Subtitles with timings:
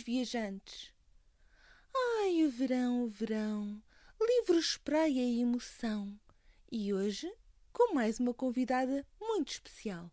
[0.00, 0.92] Saudações, viajantes!
[1.94, 3.82] Ai, o verão, o verão!
[4.20, 6.12] Livros, praia e emoção!
[6.70, 7.30] E hoje,
[7.72, 10.10] com mais uma convidada muito especial.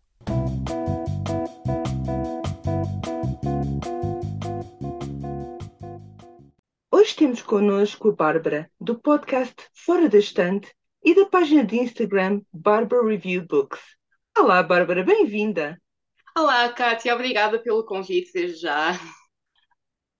[6.91, 12.41] Hoje temos connosco a Bárbara, do podcast Fora da Estante e da página de Instagram
[12.51, 13.79] Barbara Review Books.
[14.37, 15.79] Olá, Bárbara, bem-vinda!
[16.37, 18.99] Olá, Kátia, obrigada pelo convite desde já.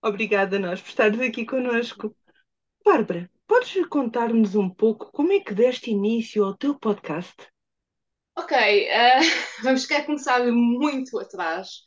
[0.02, 2.16] Obrigada a nós por estares aqui connosco.
[2.86, 7.36] Bárbara, podes contar-nos um pouco como é que deste início ao teu podcast?
[8.38, 9.22] Ok, uh,
[9.64, 11.82] vamos querer começar muito atrás.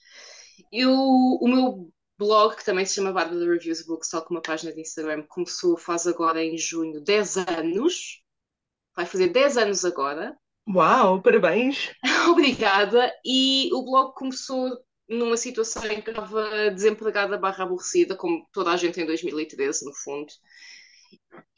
[0.73, 4.73] Eu, o meu blog, que também se chama Bárbara Reviews Books, tal como a página
[4.73, 8.23] de Instagram, começou faz agora em junho 10 anos.
[8.95, 10.37] Vai fazer 10 anos agora.
[10.69, 11.95] Uau, parabéns!
[12.29, 13.13] Obrigada.
[13.25, 14.77] E o blog começou
[15.11, 19.93] numa situação em que estava desempregada barra aborrecida, como toda a gente em 2013, no
[19.93, 20.33] fundo.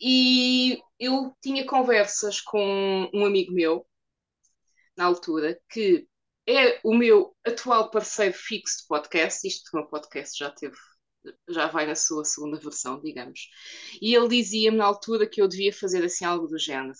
[0.00, 3.86] E eu tinha conversas com um amigo meu,
[4.96, 6.06] na altura, que
[6.48, 9.46] é o meu atual parceiro fixo de podcast.
[9.46, 10.76] Isto que o meu podcast já teve,
[11.48, 13.48] já vai na sua segunda versão, digamos.
[14.00, 16.98] E ele dizia-me na altura que eu devia fazer assim algo do género.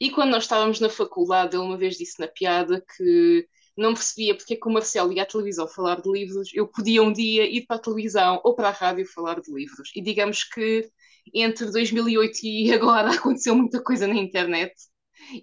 [0.00, 3.48] E quando nós estávamos na faculdade, ele uma vez disse na piada que
[3.80, 7.02] não percebia porque é que o Marcelo ia à televisão falar de livros, eu podia
[7.02, 9.90] um dia ir para a televisão ou para a rádio falar de livros.
[9.96, 10.90] E digamos que
[11.32, 14.74] entre 2008 e agora aconteceu muita coisa na internet.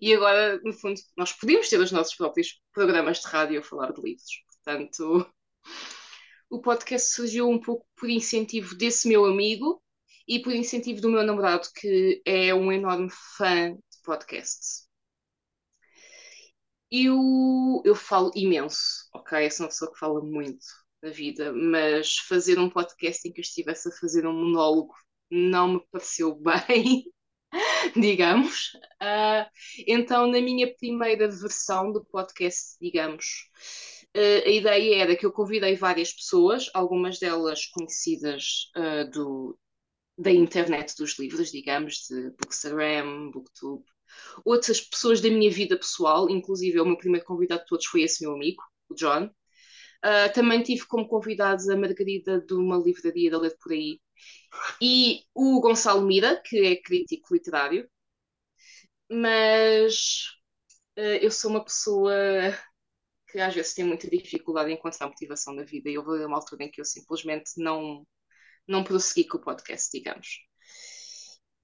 [0.02, 3.92] E agora, no fundo, nós podíamos ter os nossos próprios programas de rádio a falar
[3.92, 4.44] de livros.
[4.48, 5.28] Portanto,
[6.50, 9.81] o podcast surgiu um pouco por incentivo desse meu amigo
[10.28, 14.87] e por incentivo do meu namorado, que é um enorme fã de podcasts.
[16.92, 19.46] Eu, eu falo imenso, ok?
[19.46, 20.66] Eu sou uma pessoa que fala muito
[21.02, 24.94] na vida, mas fazer um podcast em que eu estivesse a fazer um monólogo
[25.30, 27.03] não me pareceu bem,
[27.96, 28.74] digamos.
[29.02, 29.46] Uh,
[29.88, 33.50] então, na minha primeira versão do podcast, digamos,
[34.16, 39.59] uh, a ideia era que eu convidei várias pessoas, algumas delas conhecidas uh, do,
[40.18, 43.84] da internet dos livros, digamos, de Bookstagram, Booktube,
[44.45, 48.23] outras pessoas da minha vida pessoal, inclusive o meu primeiro convidado de todos foi esse
[48.23, 49.29] meu amigo, o John.
[50.05, 54.00] Uh, também tive como convidados a Margarida de uma livraria da Ler Por Aí
[54.81, 57.89] e o Gonçalo Mira, que é crítico literário.
[59.09, 60.27] Mas
[60.97, 62.13] uh, eu sou uma pessoa
[63.29, 66.63] que às vezes tem muita dificuldade em encontrar motivação na vida e houve uma altura
[66.63, 68.06] em que eu simplesmente não,
[68.67, 70.47] não prossegui com o podcast, digamos.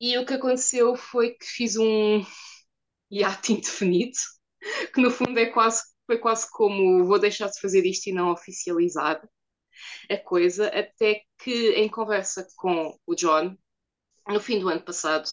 [0.05, 2.25] E o que aconteceu foi que fiz um
[3.09, 4.17] hiato indefinido,
[4.93, 8.29] que no fundo é quase, foi quase como vou deixar de fazer isto e não
[8.29, 9.25] oficializar
[10.09, 13.55] a coisa, até que em conversa com o John,
[14.27, 15.29] no fim do ano passado,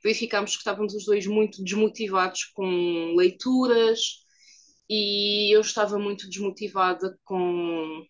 [0.00, 3.98] verificámos que estávamos os dois muito desmotivados com leituras
[4.88, 8.06] e eu estava muito desmotivada com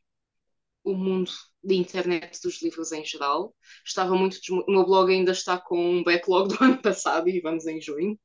[0.84, 1.32] o mundo
[1.64, 3.54] da internet dos livros em geral.
[3.84, 4.38] Estava muito.
[4.66, 8.18] O meu blog ainda está com um backlog do ano passado e vamos em junho.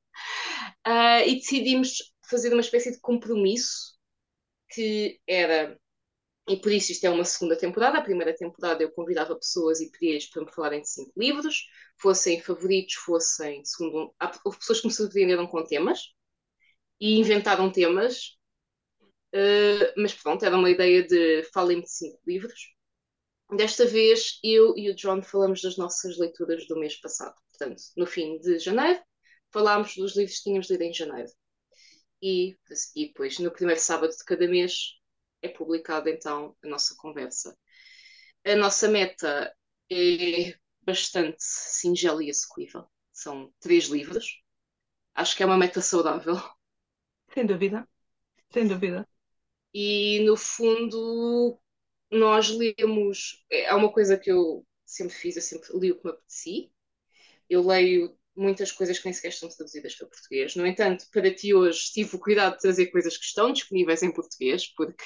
[0.88, 3.97] Uh, e decidimos fazer uma espécie de compromisso
[4.69, 5.79] que era.
[6.50, 8.00] E por isso isto é uma segunda temporada.
[8.00, 11.63] A primeira temporada eu convidava pessoas e pedia-lhes para me falarem de cinco livros,
[11.97, 13.63] fossem favoritos, fossem.
[13.63, 14.13] Segundo,
[14.44, 16.00] houve pessoas que me surpreenderam com temas
[17.00, 18.39] e inventaram temas
[19.33, 22.74] Uh, mas pronto, era uma ideia de falem de cinco livros.
[23.51, 27.36] Desta vez, eu e o John falamos das nossas leituras do mês passado.
[27.50, 29.01] Portanto, no fim de janeiro,
[29.51, 31.30] falámos dos livros que tínhamos lido em janeiro.
[32.22, 32.57] E,
[32.96, 35.00] e depois, no primeiro sábado de cada mês,
[35.42, 37.57] é publicada então a nossa conversa.
[38.46, 39.54] A nossa meta
[39.92, 42.86] é bastante singela e execuível.
[43.12, 44.42] São três livros.
[45.16, 46.36] Acho que é uma meta saudável.
[47.34, 47.88] Sem dúvida.
[48.52, 49.07] Sem dúvida
[49.74, 51.60] e no fundo
[52.11, 56.11] nós lemos, é uma coisa que eu sempre fiz, eu sempre li o que me
[56.11, 56.71] apeteci.
[57.50, 60.56] Eu leio muitas coisas que nem sequer estão traduzidas para português.
[60.56, 64.11] No entanto, para ti hoje tive o cuidado de trazer coisas que estão disponíveis em
[64.11, 65.03] português, porque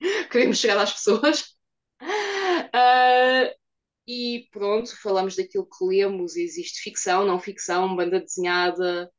[0.30, 1.56] queremos chegar às pessoas.
[2.00, 3.52] Uh,
[4.06, 6.36] e pronto, falamos daquilo que lemos.
[6.36, 9.10] Existe ficção, não ficção, banda desenhada,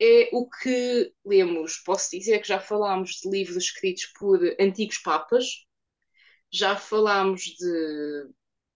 [0.00, 1.78] é o que lemos.
[1.84, 5.66] Posso dizer que já falámos de livros escritos por antigos papas,
[6.54, 8.28] já falámos de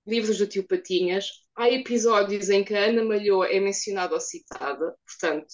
[0.06, 1.30] livros do tio Patinhas.
[1.56, 5.46] Há episódios em que a Ana Malhou é mencionada ou citada, portanto,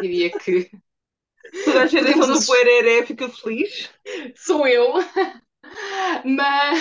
[0.00, 0.70] diria que.
[1.64, 3.90] Toda a gente quando o Poereré fica feliz.
[4.36, 4.94] Sou eu.
[6.24, 6.78] Mas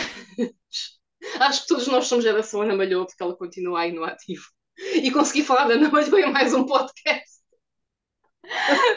[1.39, 4.45] Acho que todos nós somos geração Ana Malhou, porque ela continua aí no ativo.
[4.77, 7.41] E consegui falar da Ana Malhou em mais um podcast.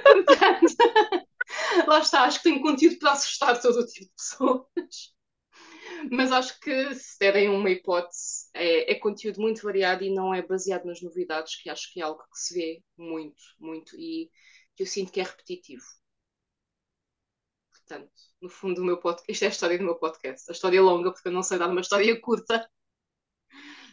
[0.03, 0.75] Portanto,
[1.87, 5.14] lá está, acho que tenho conteúdo para assustar todo o tipo de pessoas.
[6.11, 10.43] Mas acho que se derem uma hipótese, é, é, conteúdo muito variado e não é
[10.43, 14.31] baseado nas novidades, que acho que é algo que se vê muito, muito e
[14.77, 15.85] que eu sinto que é repetitivo.
[17.71, 18.11] Portanto,
[18.41, 20.51] no fundo, o meu podcast, isto é a história do meu podcast.
[20.51, 22.69] A história é longa, porque eu não sei dar uma história curta.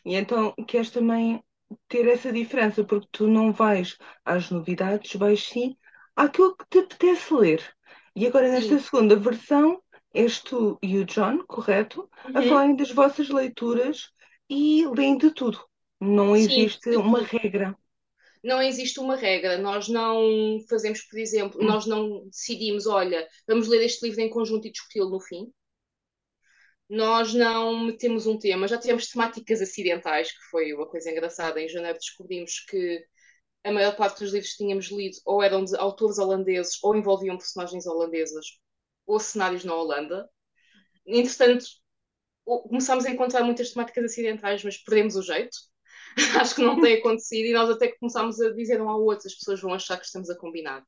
[0.06, 1.44] E então queres também
[1.88, 5.78] ter essa diferença, porque tu não vais às novidades, vais sim
[6.16, 7.76] àquilo que te apetece ler.
[8.16, 8.84] E agora, nesta sim.
[8.84, 9.81] segunda versão,
[10.14, 12.10] és tu e o John, correto?
[12.26, 12.38] Uhum.
[12.38, 14.10] A falarem das vossas leituras
[14.50, 15.60] e leem de tudo.
[16.00, 17.78] Não existe sim, uma regra
[18.44, 19.58] não existe uma regra.
[19.58, 21.66] Nós não fazemos, por exemplo, hum.
[21.66, 25.52] nós não decidimos, olha, vamos ler este livro em conjunto e discuti-lo no fim.
[26.90, 28.68] Nós não metemos um tema.
[28.68, 31.62] Já tivemos temáticas acidentais, que foi uma coisa engraçada.
[31.62, 33.06] Em janeiro descobrimos que
[33.64, 37.38] a maior parte dos livros que tínhamos lido ou eram de autores holandeses ou envolviam
[37.38, 38.46] personagens holandesas
[39.14, 40.30] ou cenários na Holanda.
[41.06, 41.66] Entretanto,
[42.46, 45.58] começámos a encontrar muitas temáticas acidentais, mas perdemos o jeito
[46.40, 49.28] acho que não tem acontecido e nós até que começámos a dizer um ao outro,
[49.28, 50.86] as pessoas vão achar que estamos a combinar.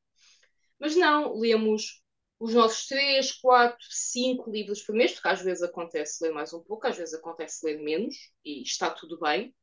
[0.78, 2.02] Mas não, lemos
[2.38, 6.60] os nossos três, quatro, cinco livros por mês, porque às vezes acontece ler mais um
[6.62, 9.54] pouco, às vezes acontece ler menos, e está tudo bem.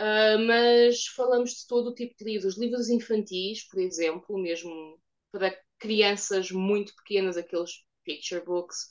[0.00, 2.56] Uh, mas falamos de todo o tipo de livros.
[2.56, 5.00] Livros infantis, por exemplo, mesmo
[5.32, 8.88] para crianças muito pequenas, aqueles picture books,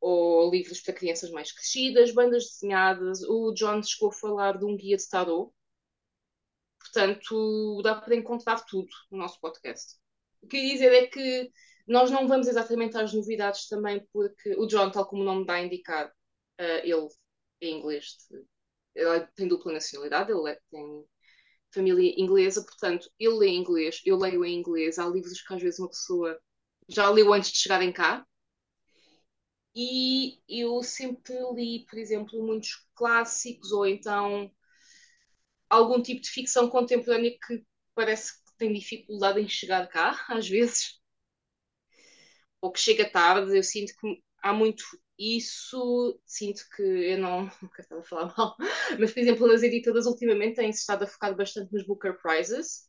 [0.00, 3.22] ou livros para crianças mais crescidas, bandas desenhadas.
[3.22, 5.52] O John chegou a falar de um guia de tarot.
[6.78, 9.96] Portanto, dá para encontrar tudo no nosso podcast.
[10.42, 11.50] O que eu ia dizer é que
[11.86, 15.54] nós não vamos exatamente às novidades também, porque o John, tal como o nome dá
[15.54, 17.08] a indicar, uh, ele
[17.60, 18.44] é inglês, de,
[18.94, 21.04] ele tem dupla nacionalidade, ele é, tem
[21.76, 24.98] família inglesa, portanto, ele lê inglês, eu leio em inglês.
[24.98, 26.38] Há livros que às vezes uma pessoa
[26.88, 28.26] já leu antes de chegarem cá,
[29.74, 34.50] e eu sempre li, por exemplo, muitos clássicos ou então
[35.70, 37.64] algum tipo de ficção contemporânea que
[37.94, 41.00] parece que tem dificuldade em chegar cá, às vezes,
[42.60, 43.56] ou que chega tarde.
[43.56, 44.84] Eu sinto que há muito
[45.18, 48.56] isso, sinto que eu não, nunca estava a falar mal,
[48.98, 52.88] mas por exemplo, as editoras ultimamente têm-se estado a focar bastante nos Booker Prizes.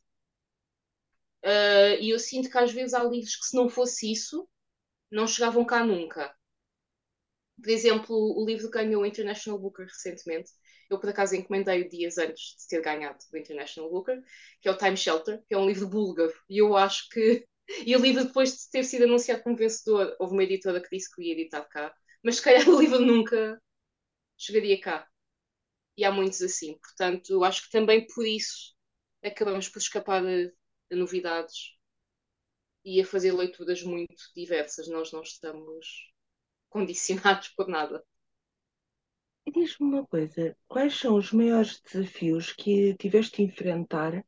[1.44, 4.48] Uh, e eu sinto que às vezes há livros que, se não fosse isso,
[5.10, 6.34] não chegavam cá nunca.
[7.60, 10.50] Por exemplo, o livro ganhou o International Booker recentemente.
[10.90, 14.22] Eu, por acaso, encomendei dias antes de ter ganhado o International Booker,
[14.60, 16.32] que é o Time Shelter, que é um livro búlgaro.
[16.48, 17.46] E eu acho que.
[17.86, 21.14] E o livro, depois de ter sido anunciado como vencedor, houve uma editora que disse
[21.14, 21.94] que ia editar cá.
[22.22, 23.60] Mas se calhar o livro nunca
[24.36, 25.06] chegaria cá.
[25.96, 26.78] E há muitos assim.
[26.78, 28.74] Portanto, acho que também por isso
[29.22, 30.52] acabamos por escapar de
[30.90, 31.76] novidades
[32.84, 34.88] e a fazer leituras muito diversas.
[34.88, 36.12] Nós não estamos
[36.70, 38.02] condicionados por nada.
[39.52, 44.24] Diz-me uma coisa, quais são os maiores desafios que tiveste de enfrentar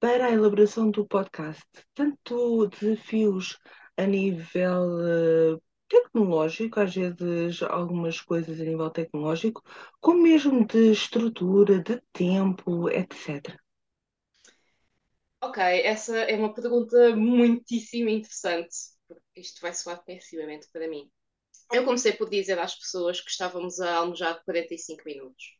[0.00, 1.62] para a elaboração do podcast?
[1.94, 3.58] Tanto desafios
[3.96, 9.62] a nível uh, tecnológico, às vezes algumas coisas a nível tecnológico,
[10.00, 13.56] como mesmo de estrutura, de tempo, etc.
[15.42, 18.74] Ok, essa é uma pergunta muitíssimo interessante,
[19.06, 21.10] porque isto vai soar pessimamente para mim
[21.72, 25.56] eu comecei por dizer às pessoas que estávamos a almojar 45 minutos.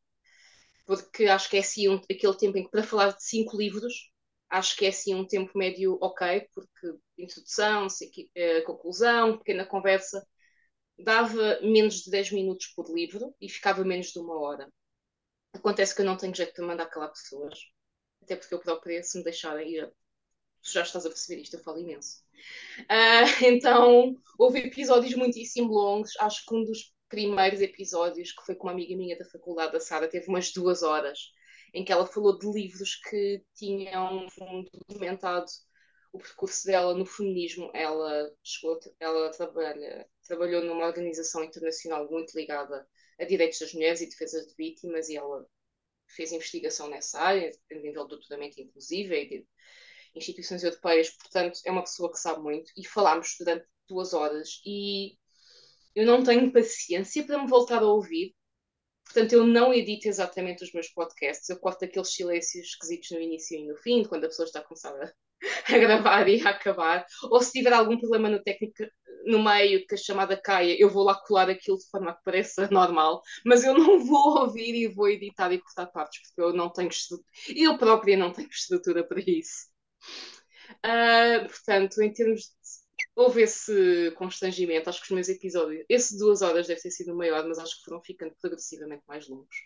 [0.86, 4.10] Porque acho que é assim um, aquele tempo em que, para falar de cinco livros,
[4.50, 7.86] acho que é assim um tempo médio ok, porque introdução,
[8.34, 10.26] eh, conclusão, pequena conversa,
[10.98, 14.68] dava menos de 10 minutos por livro e ficava menos de uma hora.
[15.52, 17.58] Acontece que eu não tenho jeito de mandar calar pessoas,
[18.22, 19.92] até porque eu própria, se me deixarem ir,
[20.62, 22.22] já estás a perceber isto, eu falo imenso.
[22.80, 26.12] Uh, então, houve episódios muitíssimo longos.
[26.18, 29.80] Acho que um dos primeiros episódios, que foi com uma amiga minha da faculdade, a
[29.80, 31.32] Sara, teve umas duas horas,
[31.72, 34.26] em que ela falou de livros que tinham
[34.88, 35.46] documentado
[36.12, 37.70] o percurso dela no feminismo.
[37.74, 42.86] Ela, chegou, ela trabalha, trabalhou numa organização internacional muito ligada
[43.18, 45.46] a direitos das mulheres e defesa de vítimas, e ela
[46.08, 49.46] fez investigação nessa área, a nível de doutoramento inclusive, e
[50.14, 52.72] instituições europeias, portanto, é uma pessoa que sabe muito.
[52.76, 55.16] E falámos durante duas horas e
[55.94, 58.34] eu não tenho paciência para me voltar a ouvir,
[59.12, 63.58] Portanto, eu não edito exatamente os meus podcasts, eu corto aqueles silêncios esquisitos no início
[63.58, 67.04] e no fim, quando a pessoa está a começar a, a gravar e a acabar.
[67.24, 68.84] Ou se tiver algum problema no técnico
[69.24, 72.68] no meio que a chamada caia, eu vou lá colar aquilo de forma que pareça
[72.70, 76.70] normal, mas eu não vou ouvir e vou editar e cortar partes, porque eu não
[76.72, 76.90] tenho
[77.54, 79.68] eu própria não tenho estrutura para isso.
[80.84, 82.52] Uh, portanto, em termos
[83.20, 84.88] houve esse constrangimento.
[84.88, 87.76] Acho que os meus episódios, esse duas horas deve ter sido o maior, mas acho
[87.76, 89.56] que foram ficando progressivamente mais longos.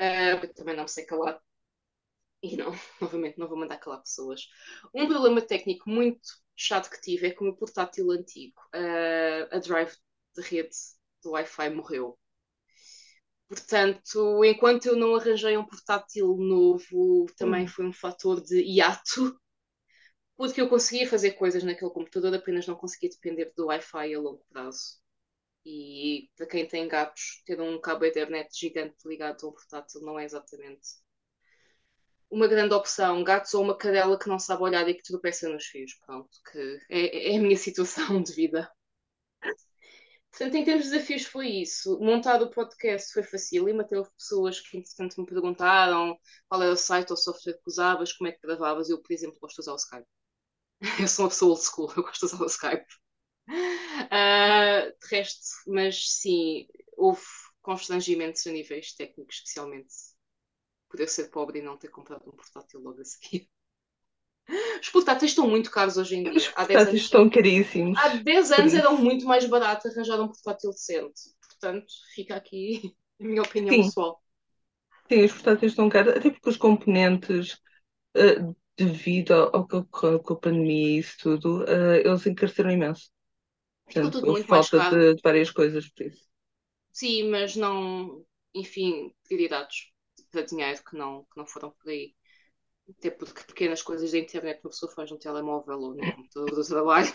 [0.00, 1.40] Uh, eu também não me sei calar.
[2.42, 4.48] E não, novamente, não vou mandar calar pessoas.
[4.92, 9.58] Um problema técnico muito chato que tive é que o meu portátil antigo, uh, a
[9.60, 9.96] drive
[10.34, 10.76] de rede
[11.22, 12.18] do Wi-Fi morreu.
[13.48, 17.68] Portanto, enquanto eu não arranjei um portátil novo, também hum.
[17.68, 19.40] foi um fator de hiato
[20.38, 24.44] porque eu conseguia fazer coisas naquele computador, apenas não conseguia depender do Wi-Fi a longo
[24.50, 24.98] prazo.
[25.66, 30.18] E para quem tem gatos, ter um cabo Ethernet gigante ligado a um portátil não
[30.18, 30.80] é exatamente
[32.30, 33.24] uma grande opção.
[33.24, 35.94] Gatos ou uma cadela que não sabe olhar e que tropeça nos fios.
[36.06, 38.70] Pronto, que é, é a minha situação de vida.
[40.30, 41.98] Portanto, em termos de desafios foi isso.
[42.00, 46.16] Montar o podcast foi fácil e houve pessoas que, entretanto, me perguntaram
[46.48, 48.88] qual era o site ou software que usavas, como é que gravavas.
[48.88, 50.17] Eu, por exemplo, gosto de usar o Skype.
[51.00, 52.86] Eu sou uma pessoa old school, eu gosto de usar o Skype.
[53.48, 57.22] Uh, de resto, mas sim, houve
[57.62, 59.94] constrangimentos a níveis técnicos, especialmente
[60.88, 63.48] por eu ser pobre e não ter comprado um portátil logo a seguir.
[64.80, 66.32] Os portáteis estão muito caros hoje em dia.
[66.34, 67.98] Os portáteis anos, estão caríssimos.
[67.98, 71.20] Há 10 anos eram muito mais barato arranjar um portátil decente.
[71.46, 73.82] Portanto, fica aqui a minha opinião Sim.
[73.82, 74.22] pessoal.
[75.08, 77.54] Sim, os portáteis estão caros, até porque os componentes
[78.16, 83.10] uh, devido ao que ocorreu com a pandemia e isso tudo, uh, eles encareceram imenso.
[83.84, 86.28] Portanto, houve falta de, de, várias coisas por isso.
[86.92, 89.90] Sim, mas não, enfim, prioridades
[90.30, 92.14] para dinheiro que não, que não foram por aí.
[92.90, 96.66] Até porque pequenas coisas da internet uma pessoa faz no telemóvel ou no computador do
[96.66, 97.12] trabalho.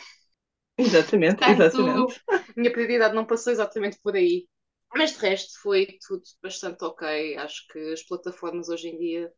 [0.78, 2.22] Exatamente, Portanto, exatamente.
[2.58, 4.48] Minha prioridade não passou exatamente por aí.
[4.96, 7.38] Mas de resto foi tudo bastante ok.
[7.38, 9.34] Acho que as plataformas hoje em dia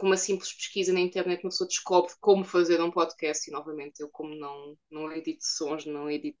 [0.00, 4.00] com uma simples pesquisa na internet uma pessoa descobre como fazer um podcast e novamente
[4.00, 6.38] eu como não, não edito sons, não edito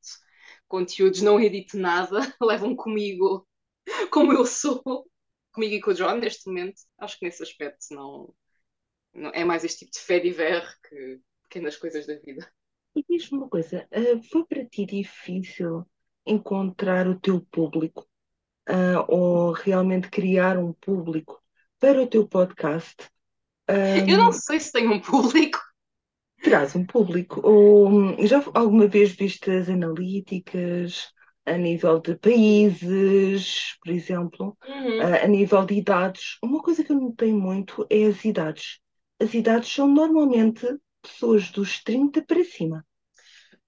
[0.66, 3.46] conteúdos, não edito nada, levam comigo
[4.10, 4.82] como eu sou,
[5.52, 8.34] comigo e com o John neste momento, acho que nesse aspecto não,
[9.12, 12.50] não é mais este tipo de fé de ver que pequenas coisas da vida.
[12.96, 15.86] E diz-me uma coisa, uh, foi para ti difícil
[16.24, 18.08] encontrar o teu público
[18.68, 21.42] uh, ou realmente criar um público
[21.78, 23.10] para o teu podcast?
[24.08, 25.58] Eu não sei se tem um público.
[26.42, 27.40] Terás um público.
[27.44, 31.12] Ou já alguma vez viste as analíticas
[31.44, 35.00] a nível de países, por exemplo, uhum.
[35.00, 36.38] a, a nível de idades?
[36.42, 38.78] Uma coisa que eu notei muito é as idades.
[39.20, 40.66] As idades são normalmente
[41.02, 42.86] pessoas dos 30 para cima.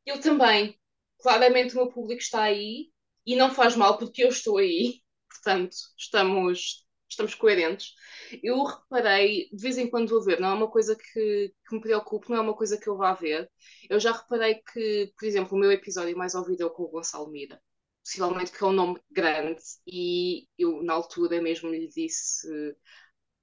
[0.04, 0.78] Eu também.
[1.21, 2.90] Claramente o meu público está aí
[3.25, 5.00] e não faz mal porque eu estou aí.
[5.28, 7.95] Portanto, estamos estamos coerentes.
[8.42, 11.81] Eu reparei, de vez em quando vou ver, não é uma coisa que, que me
[11.81, 13.50] preocupe, não é uma coisa que eu vá ver.
[13.88, 16.88] Eu já reparei que, por exemplo, o meu episódio mais ouvido é o com o
[16.88, 17.61] Gonçalo Mira.
[18.04, 22.49] Possivelmente que é um nome grande e eu, na altura, mesmo lhe disse,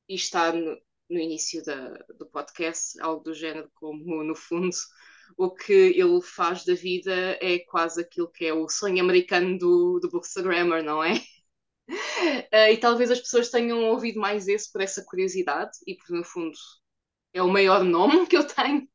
[0.07, 0.77] e está no,
[1.09, 4.75] no início da, do podcast, algo do género como, no fundo,
[5.37, 9.99] o que ele faz da vida é quase aquilo que é o sonho americano do,
[9.99, 11.13] do Bookstagrammer, não é?
[11.89, 16.23] Uh, e talvez as pessoas tenham ouvido mais esse por essa curiosidade e porque no
[16.23, 16.55] fundo
[17.33, 18.87] é o maior nome que eu tenho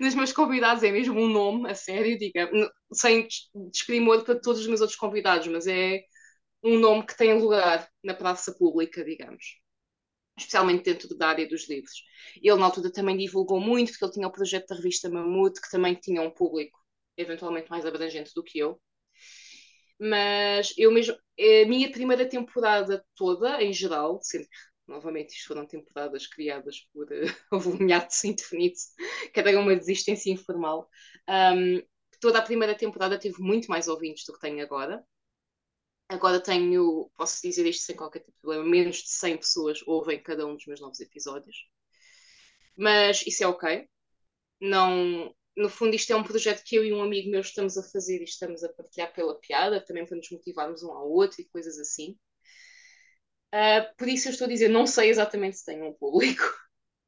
[0.00, 2.50] nos meus convidados, é mesmo um nome, a sério, diga,
[2.92, 3.28] sem
[3.70, 6.02] desprimor para todos os meus outros convidados, mas é
[6.62, 9.60] um nome que tem lugar na praça pública, digamos.
[10.38, 12.02] Especialmente dentro da área dos livros.
[12.42, 15.70] Ele, na altura, também divulgou muito, porque ele tinha o projeto da revista Mamute, que
[15.70, 16.78] também tinha um público
[17.16, 18.80] eventualmente mais abrangente do que eu.
[19.98, 24.48] Mas eu mesmo, a minha primeira temporada toda, em geral, sempre
[24.86, 28.14] novamente isto foram temporadas criadas por uh, houve um hiato
[29.32, 30.88] que era uma desistência informal.
[31.28, 31.82] Um,
[32.20, 35.04] toda a primeira temporada teve muito mais ouvintes do que tenho agora.
[36.08, 40.44] Agora tenho, posso dizer isto sem qualquer tipo problema, menos de 100 pessoas ouvem cada
[40.46, 41.56] um dos meus novos episódios.
[42.76, 43.88] Mas isso é ok.
[44.60, 47.82] Não, no fundo, isto é um projeto que eu e um amigo meu estamos a
[47.82, 51.48] fazer e estamos a partilhar pela piada, também para nos motivarmos um ao outro e
[51.48, 52.16] coisas assim.
[53.54, 56.42] Uh, por isso eu estou a dizer, não sei exatamente se tem um público.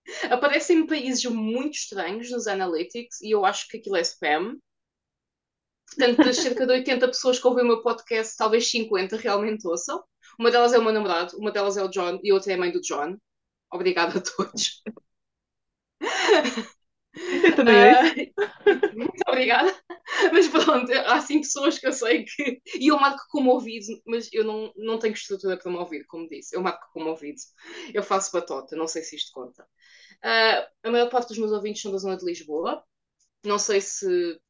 [0.30, 4.56] Aparecem países muito estranhos nos analytics e eu acho que aquilo é spam.
[5.88, 10.02] Portanto, das cerca de 80 pessoas que ouvem o meu podcast, talvez 50 realmente ouçam.
[10.38, 12.58] Uma delas é o meu namorado, uma delas é o John e outra é a
[12.58, 13.16] mãe do John.
[13.70, 14.82] Obrigada a todos.
[17.14, 19.74] Eu também uh, Muito obrigada.
[20.32, 22.60] Mas pronto, há cinco pessoas que eu sei que.
[22.78, 26.28] E eu marco como ouvido, mas eu não, não tenho estrutura para me ouvir, como
[26.28, 26.54] disse.
[26.56, 27.38] Eu marco como ouvido.
[27.94, 29.64] Eu faço batota, não sei se isto conta.
[30.24, 32.82] Uh, a maior parte dos meus ouvintes são da zona de Lisboa.
[33.44, 34.40] Não sei se.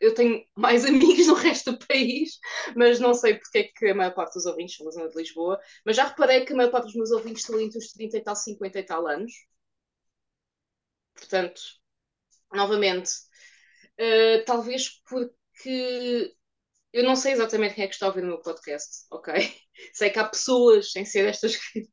[0.00, 2.38] Eu tenho mais amigos no resto do país,
[2.76, 5.16] mas não sei porque é que a maior parte dos ouvintes são da zona de
[5.16, 5.58] Lisboa.
[5.84, 8.20] Mas já reparei que a maior parte dos meus ouvintes estão entre os 30 e
[8.22, 9.32] tal, 50 e tal anos.
[11.18, 11.60] Portanto,
[12.52, 13.10] novamente,
[13.98, 16.34] uh, talvez porque
[16.92, 19.34] eu não sei exatamente quem é que está a ouvir o meu podcast, ok?
[19.92, 21.88] Sei que há pessoas, sem ser estas que,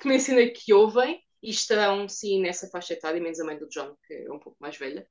[0.00, 3.96] que mencionei, que ouvem e estarão, sim, nessa faixa etária, menos a mãe do John,
[4.06, 5.08] que é um pouco mais velha.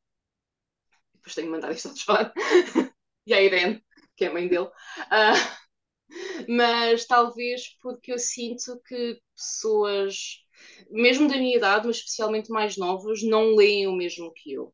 [1.16, 2.32] Depois tenho que mandar isto ao John.
[3.28, 3.84] e a Irene,
[4.16, 4.68] que é a mãe dele.
[4.68, 10.46] Uh, mas talvez porque eu sinto que pessoas
[10.90, 14.74] mesmo da minha idade, mas especialmente mais novos, não leem o mesmo que eu.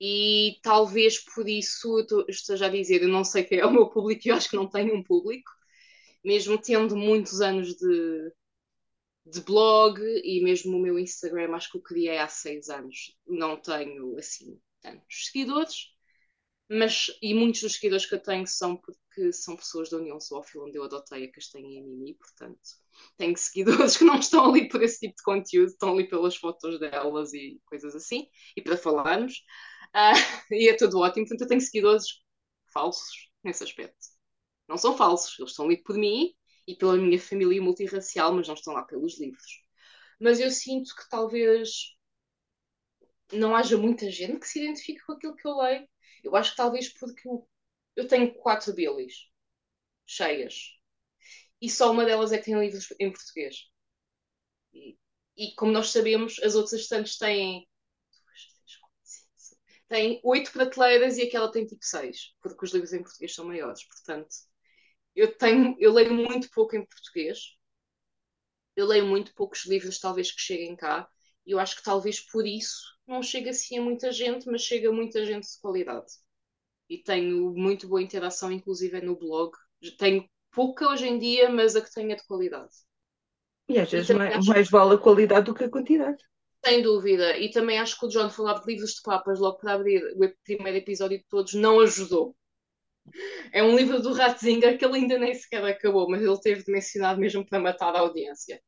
[0.00, 3.88] E talvez por isso eu esteja a dizer, eu não sei quem é o meu
[3.88, 5.50] público, eu acho que não tenho um público,
[6.24, 8.32] mesmo tendo muitos anos de,
[9.26, 13.16] de blog e mesmo o meu Instagram, acho que eu criei há seis anos.
[13.26, 15.88] Não tenho assim tantos seguidores,
[16.68, 20.64] mas e muitos dos seguidores que eu tenho são porque são pessoas da União Zoófila,
[20.66, 22.60] onde eu adotei a castanha e a Mimi, portanto
[23.16, 26.78] tenho seguidores que não estão ali por esse tipo de conteúdo, estão ali pelas fotos
[26.78, 29.44] delas e coisas assim, e para falarmos.
[29.94, 30.14] Uh,
[30.54, 31.26] e é tudo ótimo.
[31.26, 32.06] Portanto, eu tenho seguidores
[32.72, 33.96] falsos nesse aspecto.
[34.68, 36.34] Não são falsos, eles estão ali por mim
[36.66, 39.62] e pela minha família multirracial, mas não estão lá pelos livros.
[40.20, 41.94] Mas eu sinto que talvez
[43.32, 45.88] não haja muita gente que se identifique com aquilo que eu leio.
[46.22, 47.48] Eu acho que talvez porque eu,
[47.96, 49.28] eu tenho quatro bilis
[50.06, 50.74] cheias
[51.64, 53.56] e só uma delas é que tem livros em português.
[54.74, 54.98] E,
[55.36, 57.66] e como nós sabemos, as outras estantes têm
[59.88, 63.84] tem oito prateleiras e aquela tem tipo seis, porque os livros em português são maiores.
[63.86, 64.28] Portanto,
[65.16, 67.38] eu tenho, eu leio muito pouco em português.
[68.76, 71.08] Eu leio muito poucos livros, talvez que cheguem cá.
[71.46, 74.88] E eu acho que talvez por isso não chega assim a muita gente, mas chega
[74.88, 76.12] a muita gente de qualidade.
[76.88, 79.52] E tenho muito boa interação, inclusive no blog.
[79.98, 82.72] Tenho pouca hoje em dia, mas a que tenha de qualidade.
[83.68, 84.48] E às vezes mais, acho...
[84.48, 86.22] mais, vale a qualidade do que a quantidade.
[86.64, 87.36] Sem dúvida.
[87.36, 90.34] E também acho que o John falar de livros de papas logo para abrir o
[90.44, 92.34] primeiro episódio de todos não ajudou.
[93.52, 96.72] É um livro do Ratzinger que ele ainda nem sequer acabou, mas ele teve de
[96.72, 98.62] mencionar mesmo para matar a audiência.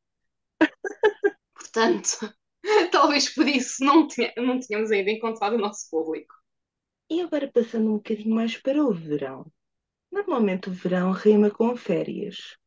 [1.55, 2.33] Portanto,
[2.91, 6.35] talvez por isso não, tinha, não tínhamos ainda encontrado o nosso público.
[7.09, 9.51] E agora passando um bocadinho mais para o verão.
[10.17, 12.57] Normalmente o verão rima com férias.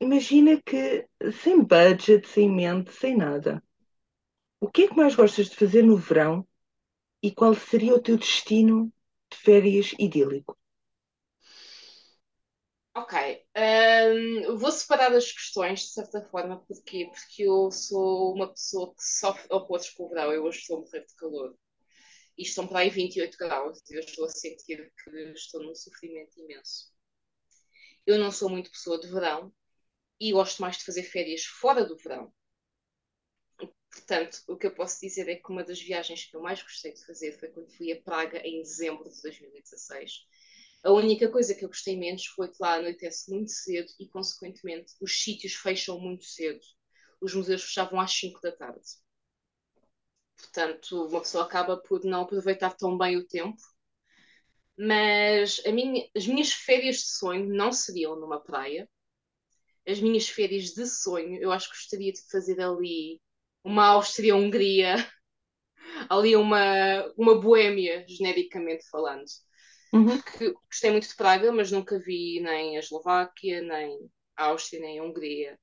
[0.00, 1.08] Imagina que
[1.42, 3.62] sem budget, sem mente, sem nada.
[4.60, 6.46] O que é que mais gostas de fazer no verão
[7.22, 8.92] e qual seria o teu destino
[9.30, 10.56] de férias idílico?
[12.94, 13.14] Ok,
[13.56, 17.08] um, vou separar as questões de certa forma, porquê?
[17.12, 20.80] Porque eu sou uma pessoa que sofre opostos com o verão, eu hoje estou a
[20.80, 21.54] morrer de calor
[22.38, 26.92] e estão para aí 28 graus, eu estou a sentir que estou num sofrimento imenso.
[28.06, 29.52] Eu não sou muito pessoa de verão
[30.20, 32.32] e gosto mais de fazer férias fora do verão.
[33.90, 36.92] Portanto, o que eu posso dizer é que uma das viagens que eu mais gostei
[36.92, 40.26] de fazer foi quando fui a Praga em dezembro de 2016.
[40.84, 44.94] A única coisa que eu gostei menos foi que lá anoitece muito cedo e, consequentemente,
[45.00, 46.60] os sítios fecham muito cedo.
[47.20, 48.86] Os museus fechavam às 5 da tarde.
[50.38, 53.60] Portanto, uma pessoa acaba por não aproveitar tão bem o tempo.
[54.78, 58.88] Mas minha, as minhas férias de sonho não seriam numa praia.
[59.86, 63.20] As minhas férias de sonho, eu acho que gostaria de fazer ali
[63.64, 64.94] uma Áustria-Hungria,
[66.08, 69.24] ali uma, uma Boémia, genericamente falando.
[69.92, 70.20] Uhum.
[70.20, 74.98] Que gostei muito de Praga, mas nunca vi nem a Eslováquia, nem a Áustria, nem
[75.00, 75.58] a Hungria.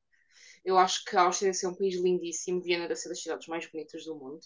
[0.65, 3.47] Eu acho que a Áustria deve ser um país lindíssimo, Viena deve ser das cidades
[3.47, 4.41] mais bonitas do mundo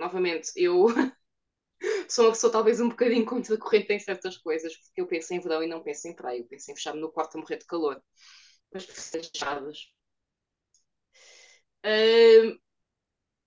[0.00, 0.86] novamente, eu
[2.08, 5.32] sou uma pessoa talvez um bocadinho contra a corrente em certas coisas, porque eu penso
[5.34, 7.58] em verão e não penso em praia, eu penso em fechar-me no quarto a morrer
[7.58, 8.02] de calor.
[8.72, 9.78] Mas fechadas.
[11.84, 12.58] Uh,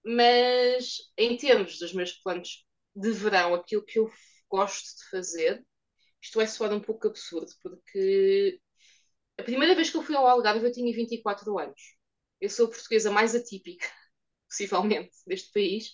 [0.05, 4.11] mas em termos dos meus planos de verão, aquilo que eu
[4.49, 5.65] gosto de fazer,
[6.21, 8.59] isto é soar um pouco absurdo, porque
[9.39, 11.81] a primeira vez que eu fui ao Algarve eu tinha 24 anos.
[12.41, 13.87] Eu sou a portuguesa mais atípica,
[14.49, 15.91] possivelmente, deste país.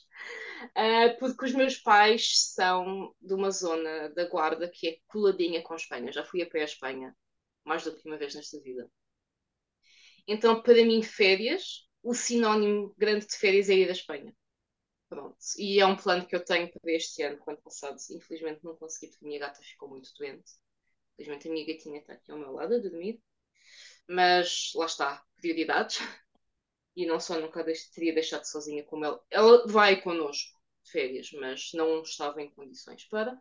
[0.75, 5.73] Uh, porque os meus pais são de uma zona da Guarda que é coladinha com
[5.73, 6.11] a Espanha.
[6.11, 7.15] Já fui a pé à Espanha.
[7.65, 8.89] mais do que uma vez nesta vida.
[10.27, 14.33] Então, para mim, férias, o sinónimo grande de férias é ir à Espanha.
[15.09, 15.37] Pronto.
[15.57, 17.97] E é um plano que eu tenho para este ano, quando passado.
[18.11, 20.51] Infelizmente não consegui, porque a minha gata ficou muito doente.
[21.13, 23.21] Infelizmente a minha gatinha está aqui ao meu lado a dormir.
[24.07, 25.99] Mas lá está, prioridades.
[26.95, 29.23] E não só nunca teria deixado sozinha como ela.
[29.29, 33.39] Ela vai connosco de férias, mas não estava em condições para.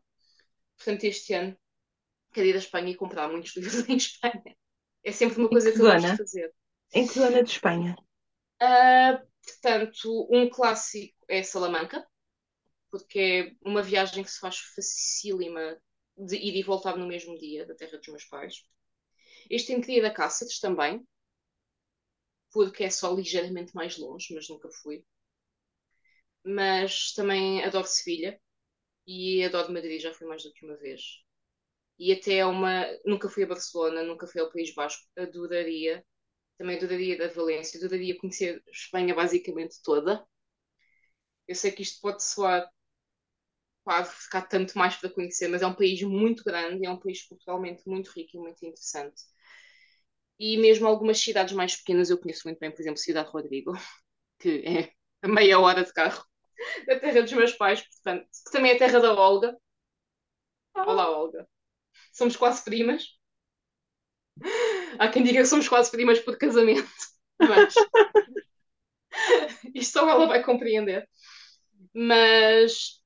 [0.76, 1.56] Portanto, este ano
[2.32, 4.56] quero ir à Espanha e comprar muitos livros em Espanha.
[5.02, 6.54] É sempre uma coisa que, que eu gosto de fazer.
[6.92, 7.96] Em que zona de Espanha?
[8.60, 12.06] Uh, portanto, um clássico é Salamanca,
[12.90, 15.80] porque é uma viagem que se faz facílima
[16.16, 18.64] de ir e voltar no mesmo dia da terra dos meus pais.
[19.48, 21.06] Este em Cria da Cáceres também,
[22.52, 25.04] porque é só ligeiramente mais longe, mas nunca fui.
[26.44, 28.40] Mas também adoro Sevilha
[29.06, 31.02] e adoro Madrid, já fui mais do que uma vez.
[31.98, 32.86] E até uma.
[33.06, 36.04] Nunca fui a Barcelona, nunca fui ao País Basco, adoraria
[36.58, 40.26] também adoraria da Valência, adoraria conhecer Espanha basicamente toda.
[41.48, 42.70] Eu sei que isto pode soar
[43.84, 47.22] quase ficar tanto mais para conhecer, mas é um país muito grande, é um país
[47.26, 49.22] culturalmente muito rico e muito interessante.
[50.38, 53.72] E mesmo algumas cidades mais pequenas eu conheço muito bem, por exemplo, Cidade Rodrigo,
[54.38, 56.24] que é a meia hora de carro
[56.86, 59.56] da terra dos meus pais, portanto, que também é a terra da Olga.
[60.74, 61.48] Olá, Olga.
[62.12, 63.18] Somos quase primas.
[64.98, 66.88] Há quem diga que somos quase primas por casamento,
[67.40, 67.74] mas
[69.74, 71.08] isto só ela vai compreender.
[71.92, 72.98] Mas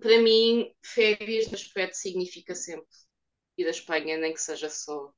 [0.00, 2.86] para mim, férias no aspecto significa sempre
[3.56, 5.12] ir à Espanha, nem que seja só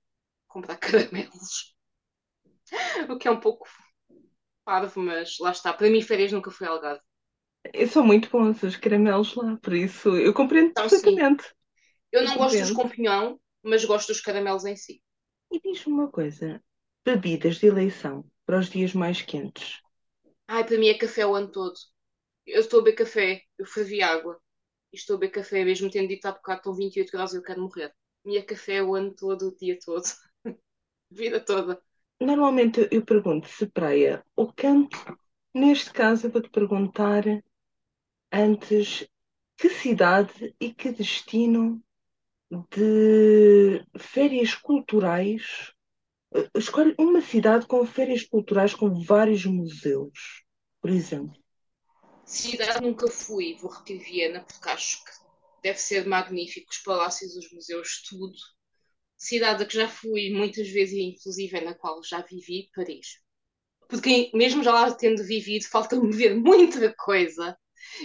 [0.51, 1.75] comprar caramelos.
[3.09, 3.67] O que é um pouco
[4.65, 5.73] parvo, mas lá está.
[5.73, 7.01] Para mim, férias nunca foi Algarve.
[7.89, 11.45] São muito bons os caramelos lá, por isso eu compreendo então, perfeitamente.
[11.45, 11.51] Sim.
[12.13, 15.03] Eu não eu gosto dos com pinhão, mas gosto dos caramelos em si.
[15.53, 16.63] E diz-me uma coisa:
[17.05, 19.81] bebidas de eleição para os dias mais quentes?
[20.49, 21.75] Ai, para mim é café o ano todo.
[22.47, 24.41] Eu estou a beber café, eu fervi água.
[24.93, 27.43] E estou a beber café, mesmo tendo dito há bocado estão 28 graus e eu
[27.43, 27.95] quero morrer.
[28.27, 30.03] E é café o ano todo, o dia todo.
[31.11, 31.81] Vida toda.
[32.21, 34.97] Normalmente eu pergunto se praia ou campo.
[35.55, 37.25] Neste caso eu vou-te perguntar
[38.33, 39.09] antes
[39.57, 41.83] que cidade e que destino
[42.71, 45.73] de férias culturais.
[46.55, 50.45] Escolhe uma cidade com férias culturais com vários museus,
[50.81, 51.39] por exemplo.
[52.25, 55.11] Cidade nunca fui, vou repetir Viena, porque acho que
[55.63, 58.37] deve ser magnífico, os palácios, os museus, tudo.
[59.23, 63.21] Cidade a que já fui muitas vezes e inclusive é na qual já vivi, Paris.
[63.87, 67.57] Porque mesmo já lá tendo vivido, falta-me ver muita coisa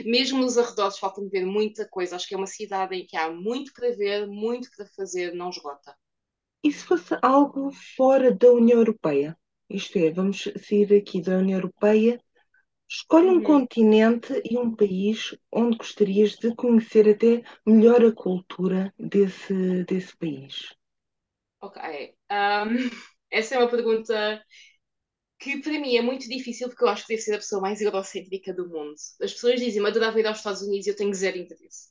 [0.06, 2.16] mesmo nos arredores falta-me ver muita coisa.
[2.16, 5.50] Acho que é uma cidade em que há muito para ver, muito para fazer, não
[5.50, 5.96] esgota.
[6.64, 9.38] E se fosse algo fora da União Europeia?
[9.70, 12.20] Isto é, vamos sair aqui da União Europeia.
[12.88, 13.44] Escolhe um uhum.
[13.44, 20.76] continente e um país onde gostarias de conhecer até melhor a cultura desse, desse país.
[21.66, 21.78] Ok.
[22.32, 22.90] Um,
[23.32, 24.44] essa é uma pergunta
[25.40, 27.82] que para mim é muito difícil porque eu acho que devo ser a pessoa mais
[27.82, 28.96] egocêntrica do mundo.
[29.22, 31.90] As pessoas dizem, eu adorava ir aos Estados Unidos e eu tenho zero interesse.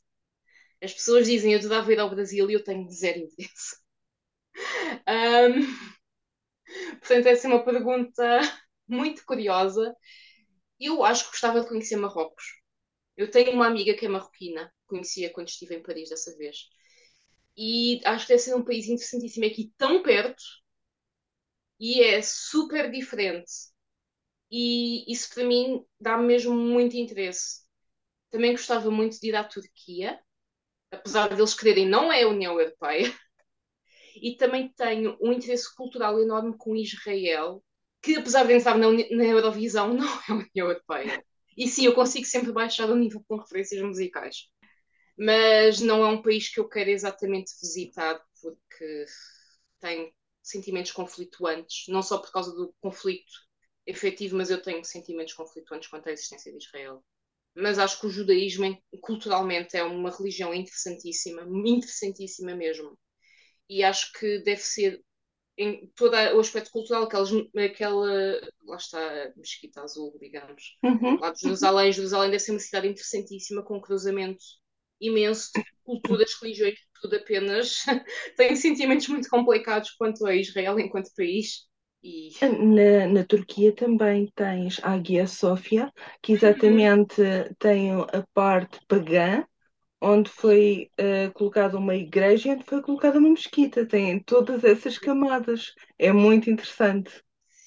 [0.82, 3.76] As pessoas dizem, eu adorava ir ao Brasil e eu tenho zero interesse.
[5.06, 5.94] Um,
[7.00, 8.40] portanto, essa é uma pergunta
[8.88, 9.94] muito curiosa.
[10.80, 12.44] Eu acho que gostava de conhecer Marrocos.
[13.16, 16.58] Eu tenho uma amiga que é marroquina, conhecia quando estive em Paris dessa vez.
[17.56, 20.42] E acho que deve ser um país interessantíssimo aqui, tão perto,
[21.78, 23.52] e é super diferente.
[24.50, 27.62] E isso para mim dá-me mesmo muito interesse.
[28.30, 30.20] Também gostava muito de ir à Turquia,
[30.92, 33.12] apesar de eles quererem, não é a União Europeia.
[34.16, 37.62] E também tenho um interesse cultural enorme com Israel,
[38.02, 41.24] que apesar de entrar na, na Eurovisão, não é a União Europeia.
[41.56, 44.48] E sim, eu consigo sempre baixar o nível com referências musicais.
[45.16, 49.04] Mas não é um país que eu quero exatamente visitar, porque
[49.80, 53.32] tem sentimentos conflituantes, não só por causa do conflito
[53.86, 57.04] efetivo, mas eu tenho sentimentos conflituantes quanto à existência de Israel.
[57.54, 62.98] Mas acho que o judaísmo, culturalmente, é uma religião interessantíssima, interessantíssima mesmo.
[63.68, 65.00] E acho que deve ser,
[65.56, 71.20] em todo o aspecto cultural, aquelas, aquela, lá está a Mesquita Azul, digamos, uhum.
[71.20, 71.92] lá de Jerusalém.
[71.92, 74.44] Jerusalém deve ser uma cidade interessantíssima, com um cruzamento
[75.00, 77.84] imenso de culturas, religiões, tudo apenas.
[78.36, 81.66] Tenho sentimentos muito complicados quanto a Israel enquanto país.
[82.02, 82.30] E...
[82.42, 85.90] Na, na Turquia também tens a Hagia Sofia,
[86.22, 87.22] que exatamente
[87.58, 89.44] tem a parte pagã,
[90.00, 93.86] onde foi uh, colocada uma igreja e onde foi colocada uma mesquita.
[93.86, 95.72] Tem todas essas camadas.
[95.98, 97.10] É muito interessante.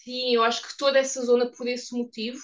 [0.04, 2.40] Sim, eu acho que toda essa zona, por esse motivo,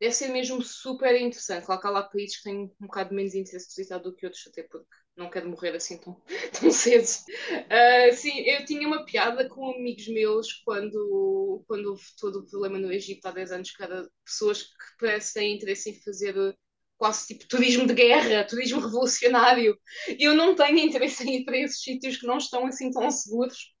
[0.00, 1.66] deve ser mesmo super interessante.
[1.66, 4.46] Claro que há lá países que têm um bocado menos interesse visitado do que outros,
[4.46, 6.22] até porque não quero morrer assim tão,
[6.58, 7.04] tão cedo.
[7.04, 12.78] Uh, sim, eu tinha uma piada com amigos meus quando, quando houve todo o problema
[12.78, 16.56] no Egito há 10 anos, era pessoas que parecem ter interesse em fazer
[16.96, 19.76] quase tipo turismo de guerra, turismo revolucionário.
[20.18, 23.74] Eu não tenho interesse em ir para esses sítios que não estão assim tão seguros.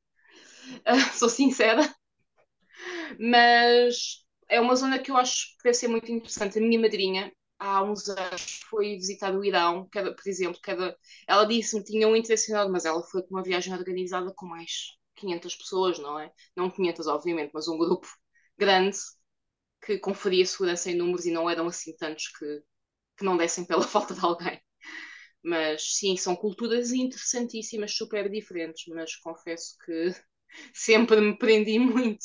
[0.86, 1.82] Uh, sou sincera.
[3.18, 6.58] Mas é uma zona que eu acho que deve ser muito interessante.
[6.58, 11.44] A minha madrinha, há uns anos, foi visitar o Irão, era, por exemplo, era, ela
[11.44, 14.72] disse-me que tinha um interesse enorme, mas ela foi com uma viagem organizada com mais
[15.16, 16.32] 500 pessoas, não é?
[16.56, 18.06] Não 500, obviamente, mas um grupo
[18.58, 18.96] grande
[19.84, 22.62] que conferia segurança em números e não eram assim tantos que,
[23.18, 24.60] que não dessem pela falta de alguém.
[25.42, 30.14] Mas sim, são culturas interessantíssimas, super diferentes, mas confesso que
[30.74, 32.24] sempre me prendi muito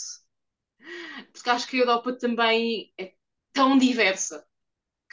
[1.31, 3.13] porque acho que a Europa também é
[3.51, 4.45] tão diversa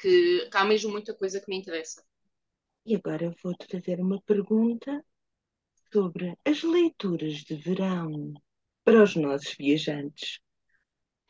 [0.01, 2.03] que há mesmo muita coisa que me interessa.
[2.85, 5.05] E agora vou-te fazer uma pergunta
[5.93, 8.33] sobre as leituras de verão
[8.85, 10.41] para os nossos viajantes.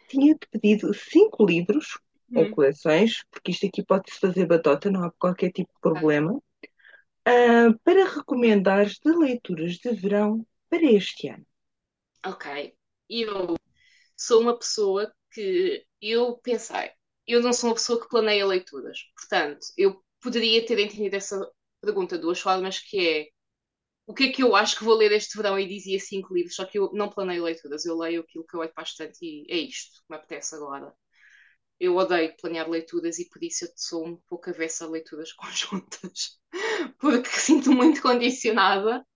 [0.08, 1.98] Tinha-te pedido cinco livros
[2.30, 2.40] hum.
[2.40, 7.78] ou coleções, porque isto aqui pode-se fazer batota, não há qualquer tipo de problema, uh,
[7.82, 11.46] para recomendares de leituras de verão para este ano.
[12.24, 12.74] Ok.
[13.08, 13.56] Eu
[14.20, 16.90] sou uma pessoa que eu pensei,
[17.26, 18.98] eu não sou uma pessoa que planeia leituras.
[19.16, 23.28] Portanto, eu poderia ter entendido essa pergunta de duas formas, que é
[24.06, 26.56] o que é que eu acho que vou ler este verão e dizia cinco livros,
[26.56, 29.56] só que eu não planeio leituras, eu leio aquilo que eu leio bastante e é
[29.56, 30.92] isto que me apetece agora.
[31.78, 36.38] Eu odeio planear leituras e por isso eu sou um pouco avessa a leituras conjuntas,
[36.98, 39.06] porque sinto muito condicionada.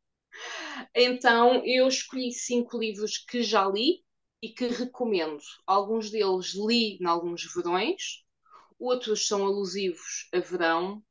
[0.95, 4.04] Então eu escolhi cinco livros que já li
[4.45, 5.43] e que recomendo.
[5.67, 8.23] Alguns deles li em alguns verões,
[8.79, 11.03] outros são alusivos a verão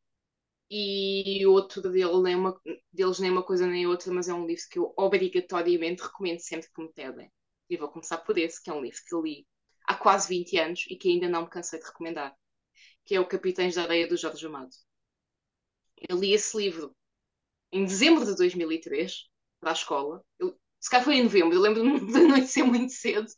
[0.69, 4.63] e outro dele nem uma, deles nem uma coisa nem outra, mas é um livro
[4.69, 7.31] que eu obrigatoriamente recomendo sempre que me pedem.
[7.67, 9.47] E vou começar por esse, que é um livro que li
[9.87, 12.35] há quase 20 anos e que ainda não me cansei de recomendar,
[13.03, 14.75] que é o Capitães da Areia do Jorge Amado.
[16.07, 16.95] Eu li esse livro
[17.71, 19.27] em dezembro de 2003
[19.59, 20.23] para a escola.
[20.37, 23.31] Eu se calhar foi em novembro, eu lembro-me de anoitecer muito cedo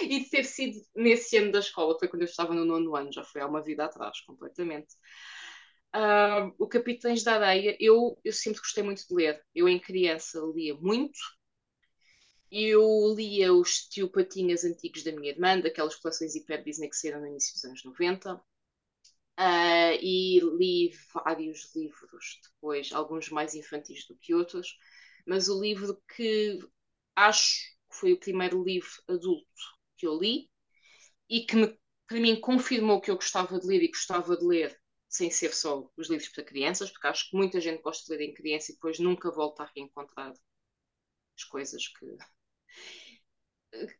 [0.00, 3.12] e de ter sido nesse ano da escola, foi quando eu estava no nono ano,
[3.12, 4.94] já foi há uma vida atrás, completamente.
[5.94, 9.44] Uh, o Capitães da Areia, eu, eu sempre gostei muito de ler.
[9.54, 11.18] Eu, em criança, lia muito.
[12.50, 17.20] Eu lia os tio Patinhas antigos da minha irmã, daquelas coleções hiper Disney que saíram
[17.20, 18.36] no início dos anos 90.
[18.36, 18.40] Uh,
[19.36, 24.78] ah, e li vários livros depois, alguns mais infantis do que outros
[25.28, 26.58] mas o livro que
[27.14, 27.60] acho
[27.90, 29.46] que foi o primeiro livro adulto
[29.98, 30.50] que eu li
[31.28, 34.80] e que me, para mim confirmou que eu gostava de ler e gostava de ler
[35.06, 38.30] sem ser só os livros para crianças, porque acho que muita gente gosta de ler
[38.30, 40.32] em criança e depois nunca volta a reencontrar
[41.36, 42.06] as coisas que,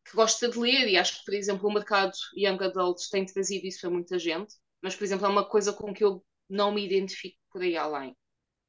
[0.04, 0.88] que gosta de ler.
[0.88, 4.54] E acho que, por exemplo, o mercado Young Adults tem trazido isso para muita gente,
[4.82, 8.16] mas, por exemplo, é uma coisa com que eu não me identifico por aí além.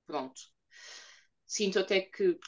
[0.06, 0.41] Pronto
[1.49, 2.39] sinto até que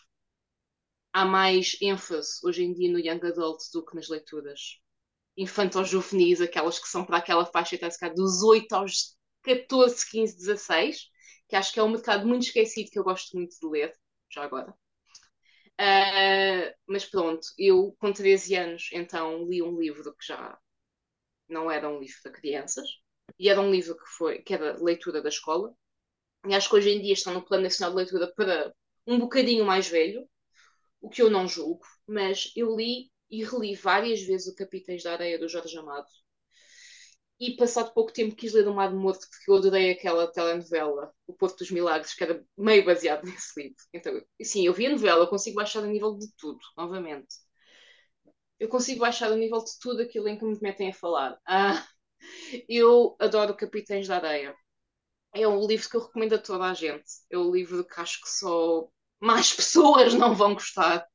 [1.12, 4.80] há mais ênfase hoje em dia no young adult do que nas leituras
[5.36, 11.10] infanto-juvenis, aquelas que são para aquela faixa etária dos 8 aos 14, 15, 16,
[11.50, 13.92] que acho que é um mercado muito esquecido que eu gosto muito de ler,
[14.32, 14.72] já agora.
[15.80, 20.60] Uh, mas pronto, eu com 13 anos então li um livro que já
[21.50, 22.88] não era um livro para crianças,
[23.40, 25.74] e era um livro que, foi, que era leitura da escola,
[26.48, 28.74] e acho que hoje em dia está no Plano Nacional de Leitura para
[29.08, 30.28] um bocadinho mais velho,
[31.02, 35.14] o que eu não julgo, mas eu li e reli várias vezes o Capitães da
[35.14, 36.08] Areia do Jorge Amado.
[37.40, 41.34] E passado pouco tempo quis ler o Mar Morto porque eu adorei aquela telenovela, O
[41.34, 43.76] Porto dos Milagres, que era meio baseado nesse livro.
[43.94, 47.36] Então, sim, eu vi a novela, eu consigo baixar a nível de tudo, novamente.
[48.60, 51.38] Eu consigo baixar a nível de tudo aquilo em que me metem a falar.
[51.48, 51.86] Ah,
[52.70, 54.56] eu adoro Capitães da Areia
[55.34, 57.10] é um livro que eu recomendo a toda a gente.
[57.30, 58.88] É um livro que acho que só
[59.20, 61.06] mais pessoas não vão gostar.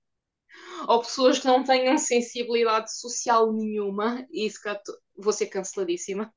[0.89, 4.27] Ou pessoas que não tenham sensibilidade social nenhuma.
[4.31, 6.33] E que vou ser canceladíssima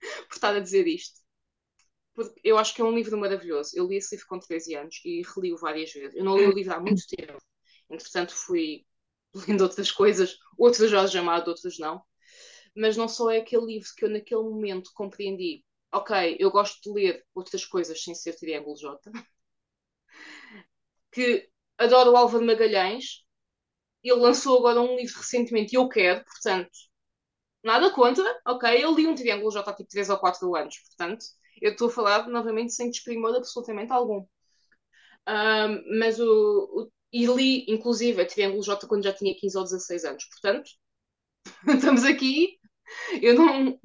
[0.28, 1.20] por estar a dizer isto.
[2.14, 3.72] Porque eu acho que é um livro maravilhoso.
[3.74, 6.16] Eu li esse livro com 13 anos e reli-o várias vezes.
[6.16, 7.38] Eu não li o livro há muito tempo.
[7.90, 8.84] Entretanto, fui
[9.46, 12.02] lendo outras coisas, outros Jorge Amado, outros não.
[12.74, 16.90] Mas não só é aquele livro que eu naquele momento compreendi ok, eu gosto de
[16.92, 18.98] ler outras coisas sem ser Triângulo J,
[21.12, 21.48] que
[21.78, 23.24] adoro o Álvaro Magalhães,
[24.04, 26.70] ele lançou agora um livro recentemente e eu quero, portanto,
[27.64, 31.26] nada contra, ok, eu li um Triângulo J há tipo 3 ou 4 anos, portanto,
[31.62, 34.26] eu estou a falar novamente sem desprimor absolutamente algum.
[35.28, 39.64] Um, mas o, o, e li, inclusive, a Triângulo J quando já tinha 15 ou
[39.64, 40.70] 16 anos, portanto,
[41.68, 42.58] estamos aqui.
[43.22, 43.78] Eu não,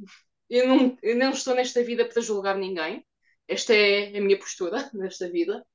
[0.54, 3.06] eu, não, eu não estou nesta vida para julgar ninguém.
[3.48, 5.66] Esta é a minha postura nesta vida.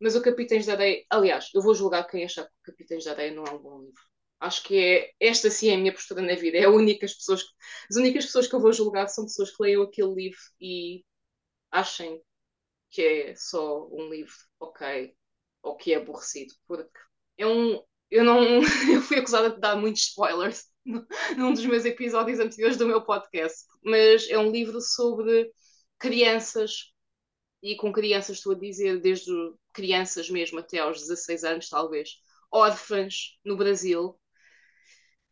[0.00, 3.12] Mas o Capitães da Areia, aliás, eu vou julgar quem achar que o Capitães da
[3.12, 4.02] Areia não é um bom livro.
[4.40, 6.56] Acho que é esta sim é a minha postura na vida.
[6.58, 7.44] É a única pessoas,
[7.90, 11.04] as únicas pessoas que eu vou julgar são pessoas que leiam aquele livro e
[11.70, 12.22] achem
[12.90, 15.14] que é só um livro, ok,
[15.62, 16.98] ou que é aborrecido, porque
[17.38, 17.82] é um.
[18.10, 18.60] Eu não.
[18.92, 20.69] Eu fui acusada de dar muitos spoilers
[21.36, 25.50] num dos meus episódios anteriores do meu podcast, mas é um livro sobre
[25.98, 26.92] crianças,
[27.62, 29.32] e com crianças estou a dizer desde
[29.72, 32.16] crianças mesmo até aos 16 anos, talvez,
[32.50, 34.18] órfãs no Brasil,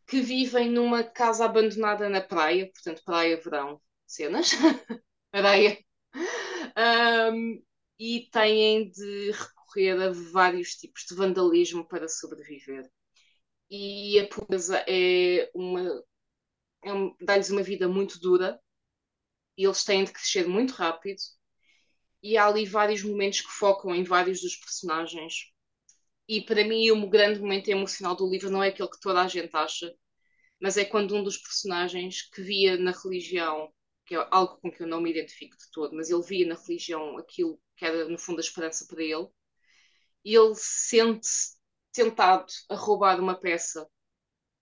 [0.07, 4.51] que vivem numa casa abandonada na praia, portanto, praia, verão, cenas,
[5.31, 5.77] areia,
[7.31, 7.61] um,
[7.99, 12.89] e têm de recorrer a vários tipos de vandalismo para sobreviver.
[13.69, 16.03] E a pobreza é uma.
[16.83, 18.59] É um, dá-lhes uma vida muito dura
[19.57, 21.19] e eles têm de crescer muito rápido.
[22.23, 25.51] E há ali vários momentos que focam em vários dos personagens.
[26.27, 29.27] E para mim, o grande momento emocional do livro não é aquele que toda a
[29.27, 29.93] gente acha,
[30.61, 33.73] mas é quando um dos personagens que via na religião
[34.09, 36.55] que é algo com que eu não me identifico de todo, mas ele via na
[36.55, 39.27] religião aquilo que era, no fundo, a esperança para ele,
[40.25, 41.58] e ele sente-se
[41.99, 43.87] tentado a roubar uma peça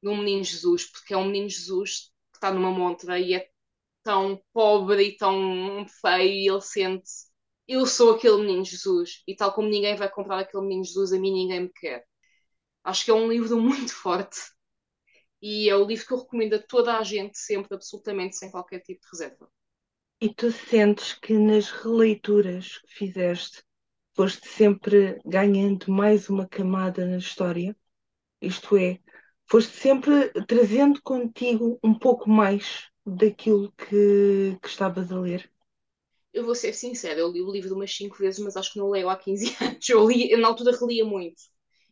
[0.01, 3.49] de um menino Jesus, porque é um menino Jesus que está numa montra e é
[4.03, 7.09] tão pobre e tão feio, e ele sente
[7.67, 11.19] eu sou aquele menino Jesus, e tal como ninguém vai comprar aquele menino Jesus, a
[11.19, 12.05] mim ninguém me quer.
[12.83, 14.39] Acho que é um livro muito forte
[15.41, 18.79] e é o livro que eu recomendo a toda a gente, sempre, absolutamente, sem qualquer
[18.79, 19.51] tipo de reserva.
[20.21, 23.61] E tu sentes que nas releituras que fizeste
[24.17, 27.75] foste sempre ganhando mais uma camada na história?
[28.41, 28.99] Isto é,
[29.49, 35.51] foste sempre trazendo contigo um pouco mais daquilo que, que estavas a ler?
[36.33, 38.89] Eu vou ser sincera, eu li o livro umas 5 vezes, mas acho que não
[38.89, 39.89] leio há 15 anos.
[39.89, 41.41] Eu, li, eu na altura relia muito.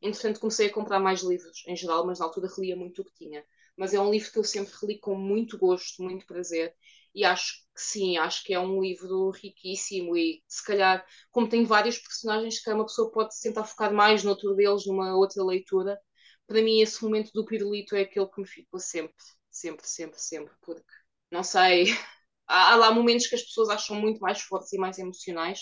[0.01, 3.13] Entretanto, comecei a comprar mais livros em geral, mas na altura relia muito o que
[3.15, 3.43] tinha.
[3.75, 6.73] Mas é um livro que eu sempre reli com muito gosto, muito prazer.
[7.13, 11.65] E acho que sim, acho que é um livro riquíssimo e se calhar, como tem
[11.65, 15.99] vários personagens que uma pessoa pode tentar focar mais no outro deles numa outra leitura,
[16.47, 19.13] para mim esse momento do pirulito é aquele que me ficou sempre,
[19.51, 20.83] sempre, sempre, sempre, porque
[21.31, 21.85] não sei,
[22.47, 25.61] há, lá momentos que as pessoas acham muito mais fortes e mais emocionais,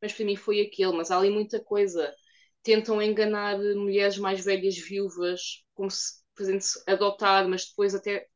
[0.00, 2.12] mas para mim foi aquele, mas há ali muita coisa.
[2.62, 8.26] Tentam enganar mulheres mais velhas viúvas, como se fazendo-se adotar, mas depois até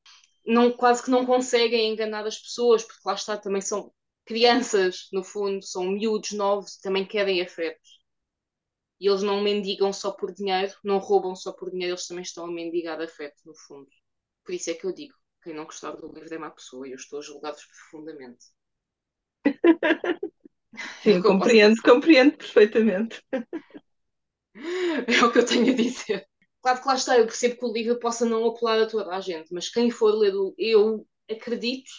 [0.49, 3.93] não, quase que não conseguem enganar as pessoas, porque lá está, também são
[4.25, 7.99] crianças, no fundo, são miúdos novos, também querem afetos.
[9.01, 12.45] E eles não mendigam só por dinheiro, não roubam só por dinheiro, eles também estão
[12.47, 13.89] a mendigar afeto, no fundo.
[14.45, 16.93] Por isso é que eu digo, quem não gostar do livro é má pessoa, e
[16.93, 18.47] eu estou a julgá-los profundamente.
[21.03, 23.23] Sim, compreendo, compreendo perfeitamente.
[25.07, 26.27] É o que eu tenho a dizer.
[26.63, 29.21] Claro que lá está, eu percebo que o livro possa não apelar a toda a
[29.21, 31.91] gente, mas quem for ler, eu acredito,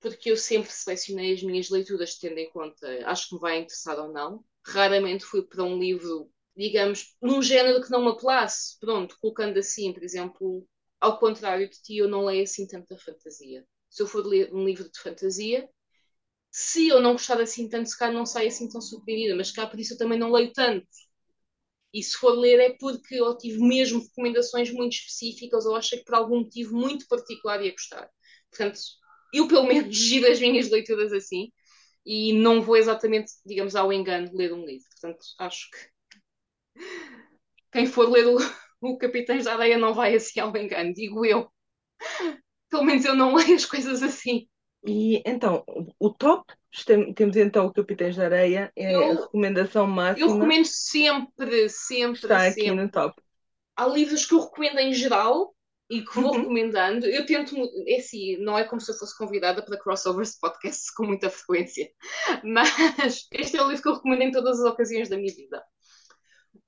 [0.00, 3.98] porque eu sempre selecionei as minhas leituras tendo em conta, acho que me vai interessar
[3.98, 4.44] ou não.
[4.66, 8.78] Raramente fui para um livro, digamos, num género que não me apelasse.
[8.80, 10.66] Pronto, colocando assim, por exemplo,
[11.00, 13.64] ao contrário de ti, eu não leio assim tanta fantasia.
[13.90, 15.68] Se eu for ler um livro de fantasia,
[16.50, 19.66] se eu não gostar assim tanto, se calhar não sai assim tão surpreendida, mas cá
[19.66, 20.86] por isso eu também não leio tanto
[21.92, 26.04] e se for ler é porque eu tive mesmo recomendações muito específicas ou achei que
[26.04, 28.08] por algum motivo muito particular ia gostar.
[28.50, 28.80] Portanto,
[29.32, 31.50] eu pelo menos giro as minhas leituras assim
[32.04, 34.86] e não vou exatamente, digamos, ao engano ler um livro.
[34.90, 36.84] Portanto, acho que
[37.72, 38.36] quem for ler o,
[38.80, 41.50] o Capitães da Areia não vai assim ao engano, digo eu.
[42.68, 44.48] Pelo menos eu não leio as coisas assim.
[44.84, 45.64] E então,
[45.98, 46.54] o top,
[47.14, 50.26] temos então o Capitães da Areia, é eu, a recomendação máxima.
[50.26, 52.62] Eu recomendo sempre, sempre, Está sempre.
[52.62, 53.22] aqui no top.
[53.76, 55.54] Há livros que eu recomendo em geral
[55.90, 56.38] e que vou uhum.
[56.38, 57.06] recomendando.
[57.06, 57.56] Eu tento,
[57.86, 61.90] é assim, não é como se eu fosse convidada para crossovers podcasts com muita frequência,
[62.44, 65.62] mas este é o livro que eu recomendo em todas as ocasiões da minha vida.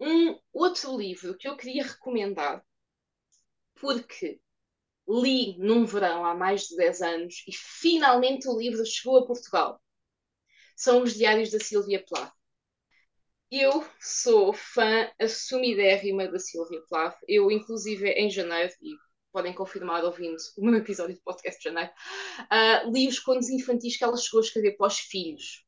[0.01, 2.63] Um outro livro que eu queria recomendar,
[3.81, 4.41] porque
[5.09, 9.81] li num verão há mais de 10 anos e finalmente o livro chegou a Portugal.
[10.77, 12.33] São os Diários da Silvia Plath.
[13.51, 17.19] Eu sou fã assumidérrima da Silvia Plath.
[17.29, 18.95] Eu, inclusive, em janeiro, e
[19.31, 21.91] podem confirmar ouvindo o meu episódio de podcast de janeiro,
[22.41, 25.65] uh, li os contos infantis que ela chegou a escrever para os filhos.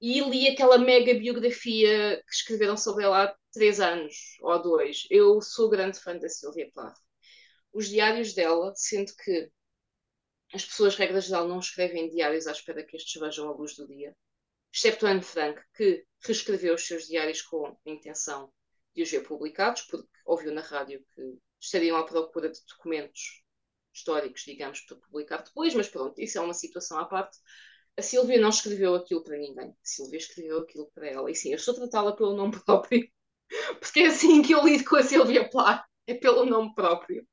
[0.00, 5.06] E li aquela mega biografia que escreveram sobre ela há três anos ou dois.
[5.10, 6.96] Eu sou grande fã da Silvia Plath.
[7.72, 9.50] Os diários dela, sendo que
[10.52, 13.86] as pessoas, regra geral, não escrevem diários à espera que estes vejam a luz do
[13.86, 14.16] dia,
[14.72, 18.52] excepto Anne Frank, que reescreveu os seus diários com a intenção
[18.94, 23.42] de os ver publicados, porque ouviu na rádio que estariam à procura de documentos
[23.92, 27.38] históricos, digamos, para publicar depois, mas pronto, isso é uma situação à parte.
[27.96, 29.70] A Silvia não escreveu aquilo para ninguém.
[29.70, 31.30] A Silvia escreveu aquilo para ela.
[31.30, 33.08] E sim, eu estou a tratá-la pelo nome próprio,
[33.80, 37.26] porque é assim que eu lido com a Silvia Plath, é pelo nome próprio.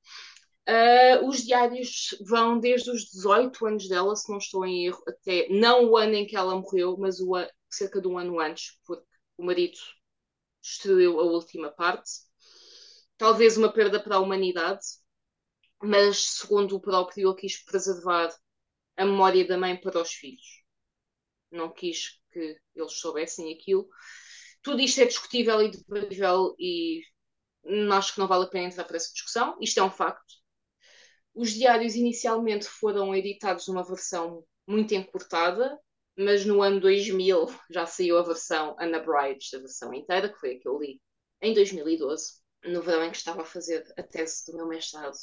[0.67, 5.47] Uh, os diários vão desde os 18 anos dela, se não estou em erro, até
[5.49, 7.33] não o ano em que ela morreu, mas o,
[7.69, 9.05] cerca de um ano antes, porque
[9.37, 9.77] o marido
[10.61, 12.11] destruiu a última parte.
[13.17, 14.83] Talvez uma perda para a humanidade,
[15.81, 18.35] mas segundo o próprio, ele quis preservar
[18.97, 20.63] a memória da mãe para os filhos.
[21.51, 23.87] Não quis que eles soubessem aquilo.
[24.61, 27.01] Tudo isto é discutível e debatível e
[27.93, 29.57] acho que não vale a pena entrar para essa discussão.
[29.61, 30.35] Isto é um facto
[31.33, 35.77] os diários inicialmente foram editados numa versão muito encurtada,
[36.17, 40.59] mas no ano 2000 já saiu a versão unabridged, a versão inteira, que foi a
[40.59, 41.01] que eu li
[41.41, 45.13] em 2012, no verão em que estava a fazer a tese do meu mestrado.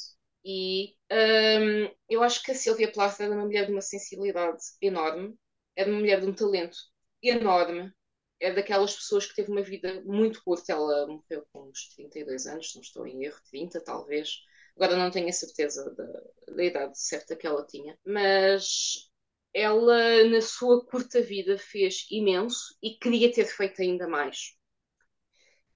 [0.45, 5.35] E um, eu acho que a Sylvia Plath era uma mulher de uma sensibilidade enorme,
[5.75, 6.77] era uma mulher de um talento
[7.23, 7.91] enorme,
[8.39, 10.73] é daquelas pessoas que teve uma vida muito curta.
[10.73, 14.41] Ela morreu com uns 32 anos, não estou em erro, 30 talvez.
[14.75, 19.09] Agora não tenho a certeza da, da idade certa que ela tinha, mas
[19.53, 24.55] ela, na sua curta vida, fez imenso e queria ter feito ainda mais.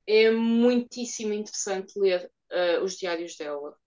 [0.07, 3.77] É muitíssimo interessante ler uh, os diários dela.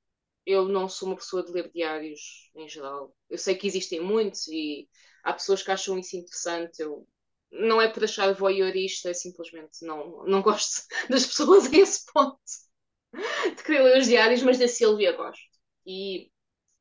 [0.47, 3.14] Eu não sou uma pessoa de ler diários em geral.
[3.29, 4.89] Eu sei que existem muitos e
[5.25, 6.81] há pessoas que acham isso interessante.
[6.81, 7.07] Eu,
[7.53, 12.40] não é por achar voyeurista, é simplesmente não, não gosto das pessoas a esse ponto
[13.57, 15.42] de querer ler os diários, mas da Silvia gosto.
[15.86, 16.30] E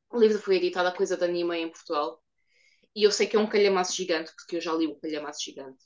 [0.10, 2.22] o livro foi editado a coisa da Anima em Portugal.
[2.96, 5.84] E eu sei que é um calhamaço gigante, porque eu já li o calhamaço gigante.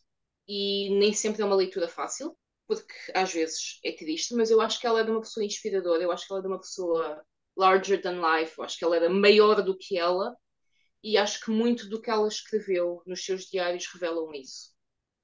[0.47, 4.79] E nem sempre é uma leitura fácil, porque às vezes é triste, mas eu acho
[4.79, 7.25] que ela é de uma pessoa inspiradora, eu acho que ela é de uma pessoa
[7.55, 10.35] larger than life, eu acho que ela era maior do que ela,
[11.03, 14.72] e acho que muito do que ela escreveu nos seus diários revelam isso.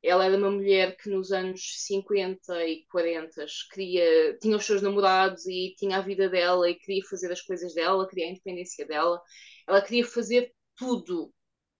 [0.01, 5.45] Ela era uma mulher que nos anos 50 e 40 queria, tinha os seus namorados
[5.45, 9.21] e tinha a vida dela e queria fazer as coisas dela, queria a independência dela.
[9.67, 11.33] Ela queria fazer tudo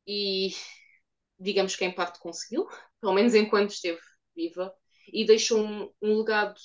[0.06, 0.50] e
[1.40, 2.68] digamos que em parte conseguiu,
[3.00, 4.00] pelo menos enquanto esteve
[4.36, 4.74] viva,
[5.12, 6.58] e deixou um, um legado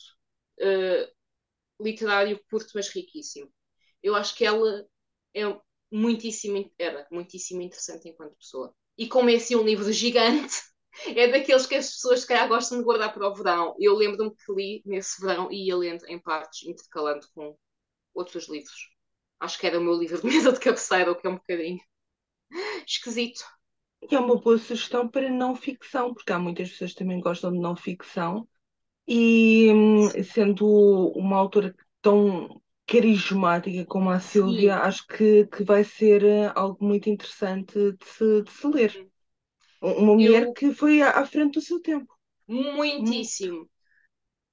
[0.61, 1.15] uh,
[1.81, 3.51] literário curto, mas riquíssimo.
[4.03, 4.87] Eu acho que ela
[5.35, 5.43] é
[5.91, 8.75] muitíssimo, era muitíssimo interessante enquanto pessoa.
[8.99, 10.55] E como é assim um livro gigante,
[11.17, 13.77] é daqueles que as pessoas se calhar gostam de guardar para o verão.
[13.79, 17.57] Eu lembro-me que li nesse verão e ia lendo em partes, intercalando com
[18.15, 18.91] outros livros.
[19.41, 21.81] Acho que era o meu livro de mesa de cabeceira, o que é um bocadinho
[22.87, 23.45] esquisito.
[24.11, 27.53] E é uma boa sugestão para não ficção, porque há muitas pessoas que também gostam
[27.53, 28.47] de não ficção.
[29.07, 30.67] E hum, sendo
[31.17, 34.81] uma autora tão carismática como a Silvia, Sim.
[34.81, 39.07] acho que, que vai ser eh, algo muito interessante de se, de se ler.
[39.85, 40.53] Uma mulher eu...
[40.55, 42.13] que foi à, frente do seu tempo.
[42.49, 43.69] Muitíssimo.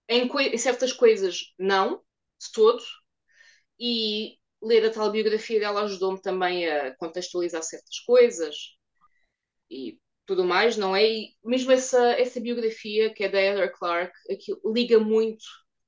[0.10, 2.02] Em, em certas coisas, não,
[2.40, 2.84] de todo.
[3.80, 8.56] E ler a tal biografia dela ajudou-me também a contextualizar certas coisas
[9.70, 11.10] e tudo mais, não é?
[11.10, 15.44] E mesmo essa, essa biografia, que é da Heather Clark, aquilo, liga muito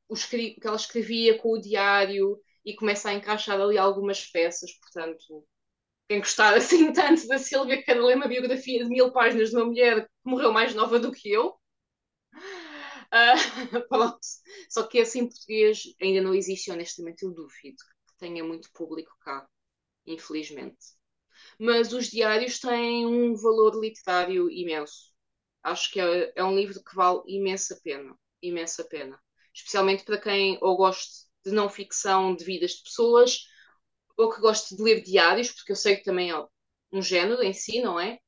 [0.07, 5.45] o que ela escrevia com o diário e começa a encaixar ali algumas peças, portanto,
[6.07, 9.65] quem gostar assim tanto da Silvia que ler uma biografia de mil páginas de uma
[9.65, 11.55] mulher que morreu mais nova do que eu.
[13.13, 14.19] Uh, pronto.
[14.69, 17.77] Só que esse em português ainda não existe, honestamente, eu duvido
[18.07, 19.47] que tenha muito público cá,
[20.05, 20.77] infelizmente.
[21.59, 25.13] Mas os diários têm um valor literário imenso.
[25.61, 28.17] Acho que é, é um livro que vale imensa pena.
[28.41, 29.19] Imensa pena.
[29.53, 33.47] Especialmente para quem ou goste de não ficção de vidas de pessoas
[34.17, 36.45] ou que goste de ler diários, porque eu sei que também é
[36.91, 38.19] um género em si, não é?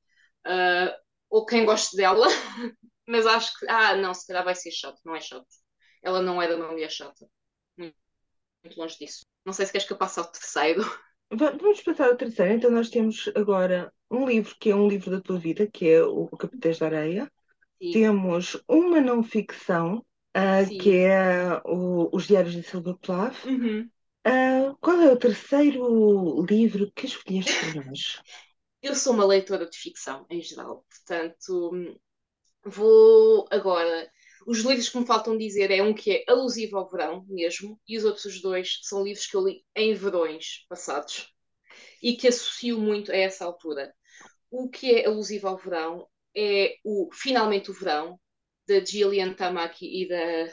[0.45, 0.93] Uh,
[1.29, 2.25] ou quem goste dela,
[3.07, 5.45] mas acho que, ah, não, se calhar vai ser chato, não é chato.
[6.03, 7.27] Ela não era uma mulher chata,
[7.77, 7.95] muito,
[8.63, 9.25] muito longe disso.
[9.45, 10.83] Não sei se queres que eu passe ao terceiro.
[11.31, 12.53] Vamos passar ao terceiro.
[12.53, 16.03] Então, nós temos agora um livro que é um livro da tua vida, que é
[16.03, 17.31] o Capitães da Areia.
[17.81, 17.91] Sim.
[17.91, 20.05] Temos uma não ficção,
[20.37, 23.43] uh, que é o, Os Diários de Silva Plath.
[23.45, 23.89] Uhum.
[24.25, 28.21] Uh, qual é o terceiro livro que escolheste para nós?
[28.81, 31.71] Eu sou uma leitora de ficção, em geral, portanto,
[32.63, 34.09] vou agora.
[34.47, 37.97] Os livros que me faltam dizer é um que é alusivo ao verão mesmo, e
[37.97, 41.31] os outros dois são livros que eu li em verões passados
[42.01, 43.93] e que associo muito a essa altura.
[44.49, 48.19] O que é alusivo ao verão é o Finalmente o Verão,
[48.67, 50.51] da Gillian Tamaki e da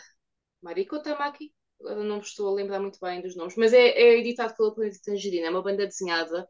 [0.62, 1.52] Mariko Tamaki.
[1.82, 4.72] Agora não me estou a lembrar muito bem dos nomes, mas é, é editado pela
[4.72, 6.48] Planeta Tangerina, é uma banda desenhada.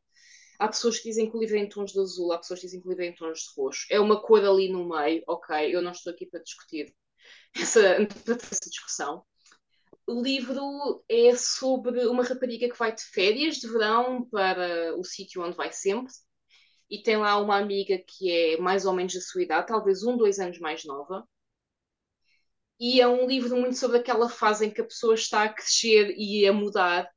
[0.58, 2.66] Há pessoas que dizem que o livro é em tons de azul, há pessoas que
[2.66, 3.86] dizem que o livro é em tons de roxo.
[3.90, 6.94] É uma cor ali no meio, ok, eu não estou aqui para discutir
[7.56, 7.80] essa,
[8.28, 9.24] essa discussão.
[10.06, 15.42] O livro é sobre uma rapariga que vai de férias de verão para o sítio
[15.42, 16.12] onde vai sempre
[16.92, 20.14] e tem lá uma amiga que é mais ou menos da sua idade, talvez um,
[20.14, 21.26] dois anos mais nova.
[22.84, 26.16] E é um livro muito sobre aquela fase em que a pessoa está a crescer
[26.18, 27.08] e a mudar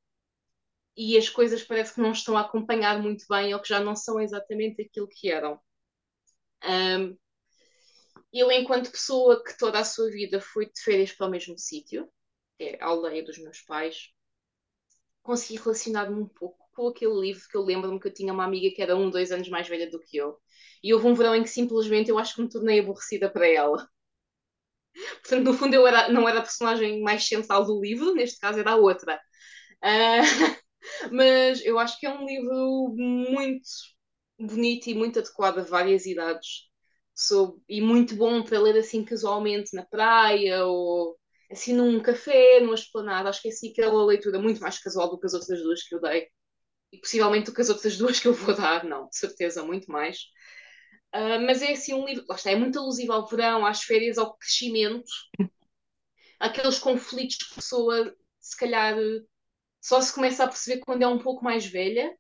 [0.95, 3.95] e as coisas parece que não estão a acompanhar muito bem ou que já não
[3.95, 5.59] são exatamente aquilo que eram.
[6.63, 7.17] Um,
[8.31, 12.07] eu, enquanto pessoa que toda a sua vida foi de férias para o mesmo sítio,
[12.59, 14.11] é a aldeia dos meus pais,
[15.23, 18.69] consegui relacionar-me um pouco com aquele livro que eu lembro-me que eu tinha uma amiga
[18.75, 20.37] que era um, dois anos mais velha do que eu.
[20.83, 23.89] E houve um verão em que simplesmente eu acho que me tornei aborrecida para ela.
[25.21, 28.59] Portanto, no fundo, eu era, não era a personagem mais central do livro, neste caso
[28.59, 29.19] era a outra.
[29.83, 30.55] Uh,
[31.13, 33.67] mas eu acho que é um livro muito
[34.39, 36.69] bonito e muito adequado a várias idades.
[37.69, 41.17] E muito bom para ler assim casualmente na praia ou
[41.51, 43.29] assim num café, numa esplanada.
[43.29, 45.95] Acho que é assim aquela leitura muito mais casual do que as outras duas que
[45.95, 46.27] eu dei.
[46.93, 49.91] E possivelmente do que as outras duas que eu vou dar, não, de certeza, muito
[49.91, 50.19] mais.
[51.15, 54.17] Uh, mas é assim um livro, lá está, é muito alusivo ao verão, às férias,
[54.17, 55.09] ao crescimento,
[56.37, 58.97] aqueles conflitos que a pessoa se calhar
[59.81, 62.13] só se começa a perceber quando é um pouco mais velha.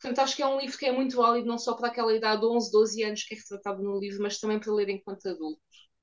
[0.00, 2.40] Portanto, acho que é um livro que é muito válido não só para aquela idade
[2.40, 5.60] de 11, 12 anos que é retratado no livro, mas também para ler enquanto adulto.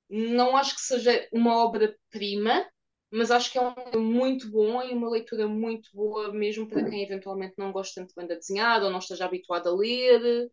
[0.10, 2.66] Não acho que seja uma obra-prima,
[3.12, 6.90] mas acho que é um livro muito bom e uma leitura muito boa, mesmo para
[6.90, 10.52] quem eventualmente não gosta tanto de banda desenhada ou não esteja habituado a ler.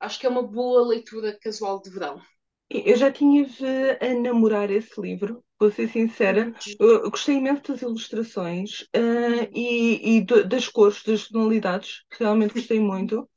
[0.00, 2.20] Acho que é uma boa leitura casual de verão.
[2.70, 3.46] Eu já tinha
[4.00, 6.54] a namorar esse livro, vou ser sincera.
[6.78, 12.78] Eu gostei imenso das ilustrações uh, e, e do, das cores, das tonalidades, realmente gostei
[12.78, 13.28] muito.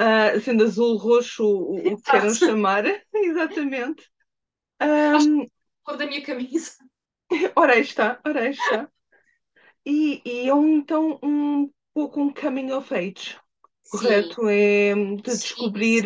[0.00, 2.84] Uh, sendo azul, roxo, o, o que queiram chamar,
[3.14, 4.10] exatamente.
[4.80, 5.46] Um,
[5.84, 6.72] cor da minha camisa.
[7.54, 8.88] Ora aí está, ora aí está.
[9.84, 13.36] E, e é um, então um pouco um coming of age,
[13.92, 14.48] correto?
[14.48, 16.02] É de descobrir,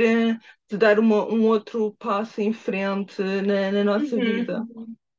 [0.69, 4.21] de dar uma, um outro passo em frente na, na nossa uhum.
[4.21, 4.67] vida.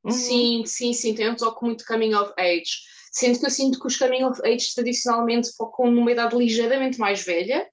[0.04, 0.10] Uhum.
[0.10, 2.82] Sim, sim, sim, tem um toque muito coming of age.
[3.10, 7.24] Sendo que eu sinto que os coming of age tradicionalmente focam numa idade ligeiramente mais
[7.24, 7.66] velha,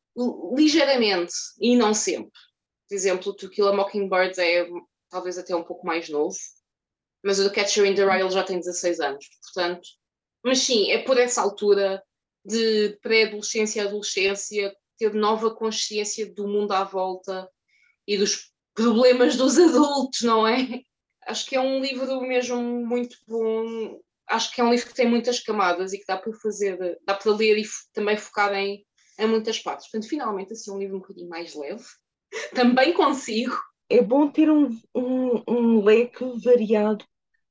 [0.56, 2.32] ligeiramente, e não sempre.
[2.88, 4.68] Por exemplo, To Kill a Mockingbird é
[5.10, 6.36] talvez até um pouco mais novo,
[7.24, 9.88] mas o The Catcher in the Rye já tem 16 anos, portanto.
[10.44, 12.02] Mas sim, é por essa altura
[12.46, 17.50] de pré-adolescência adolescência, ter nova consciência do mundo à volta
[18.08, 20.82] e dos problemas dos adultos, não é?
[21.28, 24.00] Acho que é um livro mesmo muito bom.
[24.28, 27.14] Acho que é um livro que tem muitas camadas e que dá para fazer, dá
[27.16, 28.86] para ler e também focar em,
[29.20, 29.90] em muitas partes.
[29.90, 31.84] Portanto, finalmente, assim, um livro um bocadinho mais leve.
[32.54, 33.56] Também consigo.
[33.90, 37.06] É bom ter um, um, um leque variado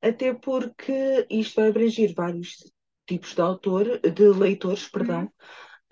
[0.04, 2.58] até porque isto vai abranger vários
[3.06, 5.30] tipos de autor, de leitores, perdão, uhum.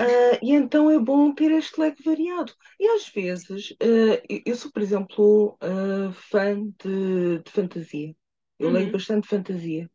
[0.00, 2.52] Uh, e então é bom ter este leque variado.
[2.78, 8.14] E às vezes, uh, eu sou, por exemplo, uh, fã de, de, fantasia.
[8.58, 8.74] Eu uhum.
[8.74, 9.90] leio bastante fantasia.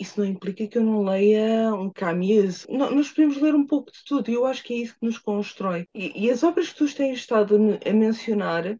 [0.00, 2.66] Isso não implica que eu não leia um Camus.
[2.68, 5.18] Nós podemos ler um pouco de tudo e eu acho que é isso que nos
[5.18, 5.88] constrói.
[5.92, 8.78] E, e as obras que tu tens estado a mencionar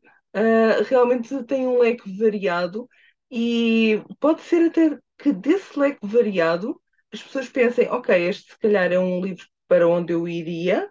[0.89, 2.89] realmente têm um leque variado
[3.29, 6.81] e pode ser até que desse leque variado
[7.13, 10.91] as pessoas pensem, ok, este se calhar é um livro para onde eu iria,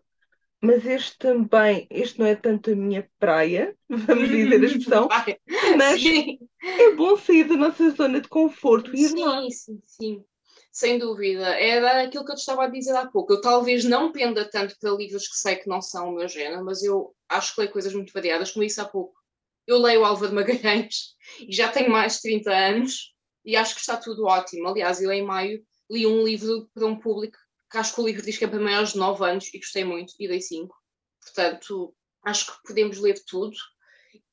[0.61, 5.07] mas este também, este não é tanto a minha praia, vamos dizer a expressão,
[5.77, 6.39] mas sim.
[6.61, 9.41] é bom sair da nossa zona de conforto e ir sim, lá.
[9.49, 10.25] Sim, sim,
[10.71, 11.47] sem dúvida.
[11.59, 13.33] Era aquilo que eu te estava a dizer há pouco.
[13.33, 16.63] Eu talvez não penda tanto para livros que sei que não são o meu género,
[16.63, 19.15] mas eu acho que leio coisas muito variadas, como disse há pouco.
[19.65, 21.15] Eu leio Álvaro Magalhães
[21.47, 23.13] e já tenho mais de 30 anos
[23.43, 24.67] e acho que está tudo ótimo.
[24.67, 27.37] Aliás, eu em maio li um livro para um público
[27.69, 29.83] que acho que o livro diz que é para maiores de 9 anos e gostei
[29.83, 30.75] muito e dei 5.
[31.21, 31.93] Portanto,
[32.23, 33.55] acho que podemos ler tudo.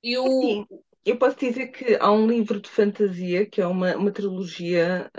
[0.02, 0.66] Eu, Sim.
[1.04, 5.10] Eu posso dizer que há um livro de fantasia, que é uma, uma trilogia,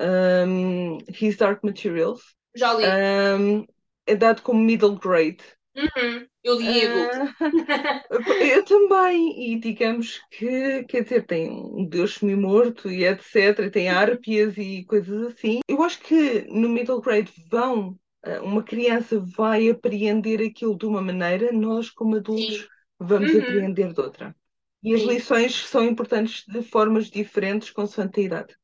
[0.47, 2.21] um, His Dark Materials.
[2.55, 2.83] Já li.
[2.85, 3.65] Um,
[4.07, 5.43] é dado como middle grade.
[5.75, 6.25] Uhum.
[6.43, 7.33] Eu li uh,
[8.41, 13.89] Eu também, e digamos que, quer dizer, tem um deus semi-morto e etc, e tem
[13.89, 15.59] árpias e coisas assim.
[15.67, 17.95] Eu acho que no middle grade vão,
[18.41, 22.67] uma criança vai apreender aquilo de uma maneira, nós como adultos Sim.
[22.99, 23.41] vamos uhum.
[23.41, 24.35] apreender de outra.
[24.83, 25.07] E as Sim.
[25.09, 28.55] lições são importantes de formas diferentes consoante a idade.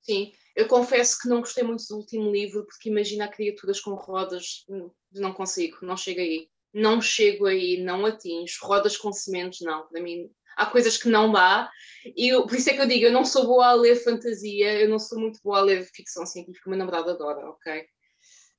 [0.00, 4.64] Sim, eu confesso que não gostei muito do último livro, porque imagina criaturas com rodas,
[4.68, 6.48] hum, não consigo, não chego aí.
[6.72, 8.58] Não chego aí, não atinjo.
[8.62, 9.86] Rodas com sementes, não.
[9.88, 11.70] Para mim, há coisas que não dá.
[12.16, 14.80] E eu, por isso é que eu digo, eu não sou boa a ler fantasia,
[14.80, 17.86] eu não sou muito boa a ler ficção científica, o meu namorado adora, ok?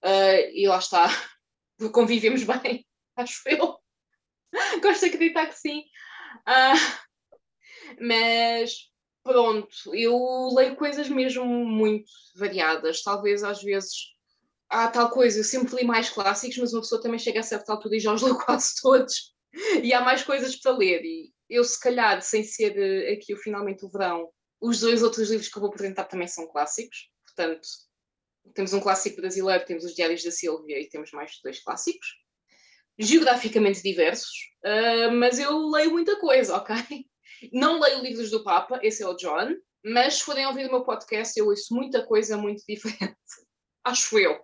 [0.04, 1.08] Uh, e lá está,
[1.92, 2.86] convivemos bem,
[3.16, 3.78] acho eu.
[4.82, 5.84] Gosto de acreditar que sim.
[6.48, 7.10] Uh,
[8.00, 8.90] mas
[9.24, 13.04] pronto, eu leio coisas mesmo muito variadas.
[13.04, 13.92] Talvez às vezes
[14.70, 17.74] há tal coisa, eu sempre li mais clássicos, mas uma pessoa também chega a certa
[17.74, 19.34] altura e já os leu quase todos.
[19.84, 21.04] E há mais coisas para ler.
[21.04, 24.30] E eu, se calhar, sem ser eh, aqui o finalmente o verão,
[24.62, 27.10] os dois outros livros que eu vou apresentar também são clássicos.
[27.26, 27.68] Portanto,
[28.54, 32.08] temos um clássico brasileiro, temos os Diários da Silvia e temos mais dois clássicos
[33.00, 36.76] geograficamente diversos, uh, mas eu leio muita coisa, ok?
[37.54, 40.84] Não leio livros do Papa, esse é o John, mas se forem ouvir o meu
[40.84, 43.16] podcast, eu ouço muita coisa muito diferente.
[43.86, 44.38] Acho eu.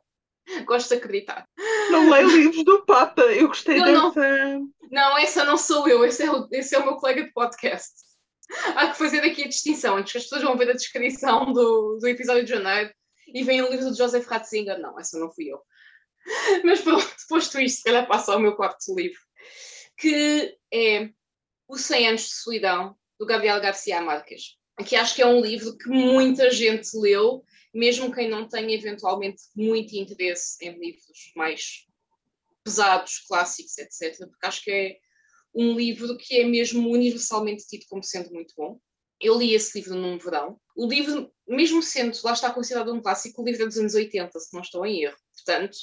[0.63, 1.45] Gosto de acreditar.
[1.89, 4.59] Não leio livros do Papa, eu gostei eu dessa.
[4.59, 7.33] Não, não, essa não sou eu, esse é, o, esse é o meu colega de
[7.33, 7.93] podcast.
[8.75, 11.97] Há que fazer aqui a distinção, antes que as pessoas vão ver a descrição do,
[11.99, 12.93] do episódio de janeiro
[13.27, 14.79] e vem o livro de Joseph Ratzinger.
[14.79, 15.61] Não, essa não fui eu.
[16.63, 19.19] Mas pronto, posto isto, se calhar passo ao meu quarto livro,
[19.97, 21.09] que é
[21.67, 24.57] O 100 Anos de Solidão, do Gabriel Garcia Marques.
[24.77, 29.43] Aqui acho que é um livro que muita gente leu, mesmo quem não tenha eventualmente
[29.55, 31.85] muito interesse em livros mais
[32.63, 34.17] pesados, clássicos, etc.
[34.27, 34.97] Porque acho que é
[35.53, 38.79] um livro que é mesmo universalmente tido como sendo muito bom.
[39.19, 40.59] Eu li esse livro num verão.
[40.75, 44.39] O livro, mesmo sendo, lá está considerado um clássico, o livro é dos anos 80,
[44.39, 45.17] se não estou em erro.
[45.33, 45.77] Portanto,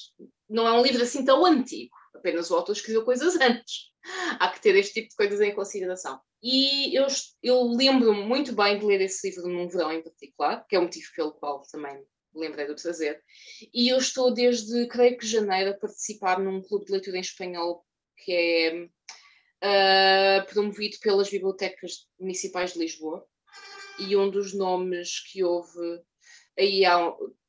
[0.49, 1.95] não é um livro assim tão antigo.
[2.15, 3.91] Apenas o autor escreveu coisas antes.
[4.39, 6.21] Há que ter este tipo de coisas em consideração.
[6.43, 7.07] E eu,
[7.43, 10.83] eu lembro-me muito bem de ler esse livro num verão em particular, que é o
[10.83, 12.05] motivo pelo qual também
[12.35, 13.23] lembrei de o trazer.
[13.73, 17.85] E eu estou desde, creio que janeiro, a participar num clube de leitura em espanhol
[18.25, 18.89] que é
[19.63, 23.25] uh, promovido pelas bibliotecas municipais de Lisboa.
[23.99, 26.03] E um dos nomes que houve
[26.59, 26.83] aí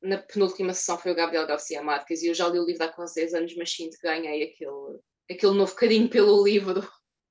[0.01, 2.87] na penúltima sessão foi o Gabriel Garcia Marques e eu já li o livro há
[2.87, 4.99] quase 10 anos, mas sinto que ganhei aquele,
[5.29, 6.87] aquele novo carinho pelo livro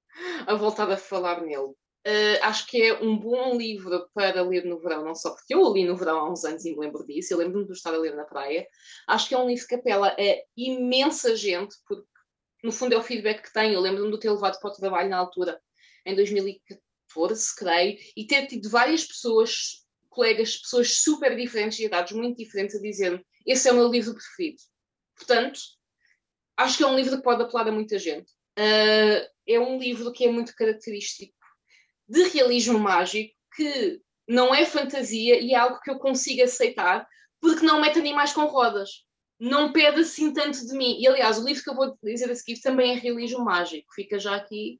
[0.46, 1.74] a voltar a falar nele.
[2.04, 5.60] Uh, acho que é um bom livro para ler no verão, não só porque eu
[5.60, 7.94] o li no verão há uns anos e me lembro disso, eu lembro-me de estar
[7.94, 8.66] a ler na praia.
[9.06, 12.04] Acho que é um livro que apela a imensa gente, porque
[12.62, 13.74] no fundo é o feedback que tenho.
[13.74, 15.60] Eu lembro-me de ter levado para o trabalho na altura,
[16.06, 22.36] em 2014, creio, e ter tido várias pessoas colegas, pessoas super diferentes, de idades muito
[22.36, 24.62] diferentes, a dizer esse é o meu livro preferido.
[25.16, 25.60] Portanto,
[26.56, 28.30] acho que é um livro que pode apelar a muita gente.
[28.58, 31.34] Uh, é um livro que é muito característico
[32.08, 37.06] de realismo mágico, que não é fantasia e é algo que eu consigo aceitar,
[37.40, 39.04] porque não mete animais com rodas.
[39.42, 41.00] Não pede assim tanto de mim.
[41.00, 43.92] E aliás, o livro que eu vou dizer a seguir também é realismo mágico.
[43.92, 44.78] Fica já aqui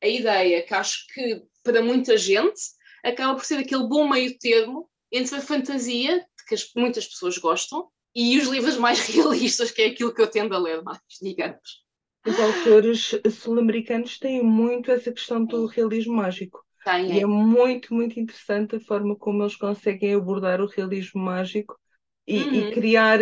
[0.00, 2.60] a ideia que acho que para muita gente
[3.04, 7.88] acaba por ser aquele bom meio termo entre a fantasia, que as, muitas pessoas gostam,
[8.14, 11.84] e os livros mais realistas, que é aquilo que eu tendo a ler mais, digamos.
[12.24, 13.10] Os autores
[13.40, 16.64] sul-americanos têm muito essa questão do realismo mágico.
[16.84, 17.14] Tem, é.
[17.16, 21.76] E é muito, muito interessante a forma como eles conseguem abordar o realismo mágico
[22.24, 22.54] e, uhum.
[22.54, 23.18] e criar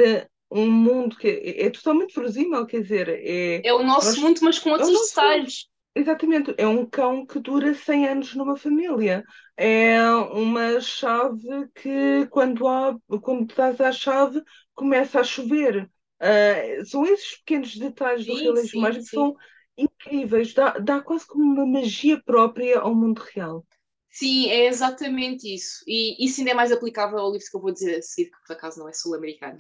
[0.51, 4.41] um mundo que é, é, totalmente verosímil, quer dizer, é, é o nosso nós, mundo,
[4.43, 5.67] mas com outros é detalhes.
[5.95, 9.25] Exatamente, é um cão que dura 100 anos numa família.
[9.57, 10.01] É
[10.33, 14.41] uma chave que, quando, há, quando dás a chave,
[14.75, 15.91] começa a chover.
[16.21, 19.37] Uh, são esses pequenos detalhes sim, do realismo mágico que são
[19.77, 20.55] incríveis.
[20.55, 23.67] Dá, dá quase como uma magia própria ao mundo real.
[24.11, 25.83] Sim, é exatamente isso.
[25.87, 28.37] E isso ainda é mais aplicável ao livro que eu vou dizer a seguir, que
[28.47, 29.59] por acaso não é sul-americano.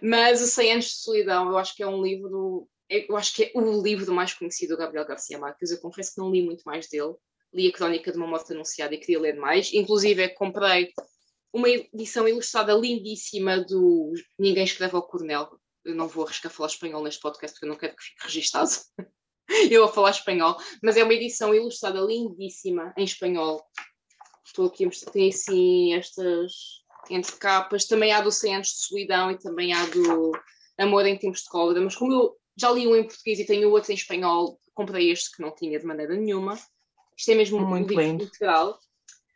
[0.00, 3.34] Mas o 100 Anos de Solidão, eu acho que é um livro é, eu acho
[3.34, 5.70] que é o livro mais conhecido do Gabriel Garcia Marques.
[5.70, 7.14] Eu confesso que não li muito mais dele.
[7.54, 9.72] Li a Crónica de uma Morte Anunciada e queria ler mais.
[9.72, 10.92] Inclusive, comprei
[11.52, 15.50] uma edição ilustrada lindíssima do Ninguém Escreve ao Coronel,
[15.84, 18.70] eu não vou arriscar falar espanhol neste podcast porque eu não quero que fique registado
[19.70, 23.62] eu a falar espanhol, mas é uma edição ilustrada lindíssima em espanhol.
[24.46, 28.78] Estou aqui a mostrar, tem assim estas entre capas, também há do 100 anos de
[28.86, 30.32] solidão e também há do
[30.78, 33.70] Amor em Tempos de Cólera, mas como eu já li um em português e tenho
[33.70, 36.58] outro em espanhol, comprei este que não tinha de maneira nenhuma.
[37.16, 38.24] Isto é mesmo Muito um livro lindo.
[38.24, 38.78] literal.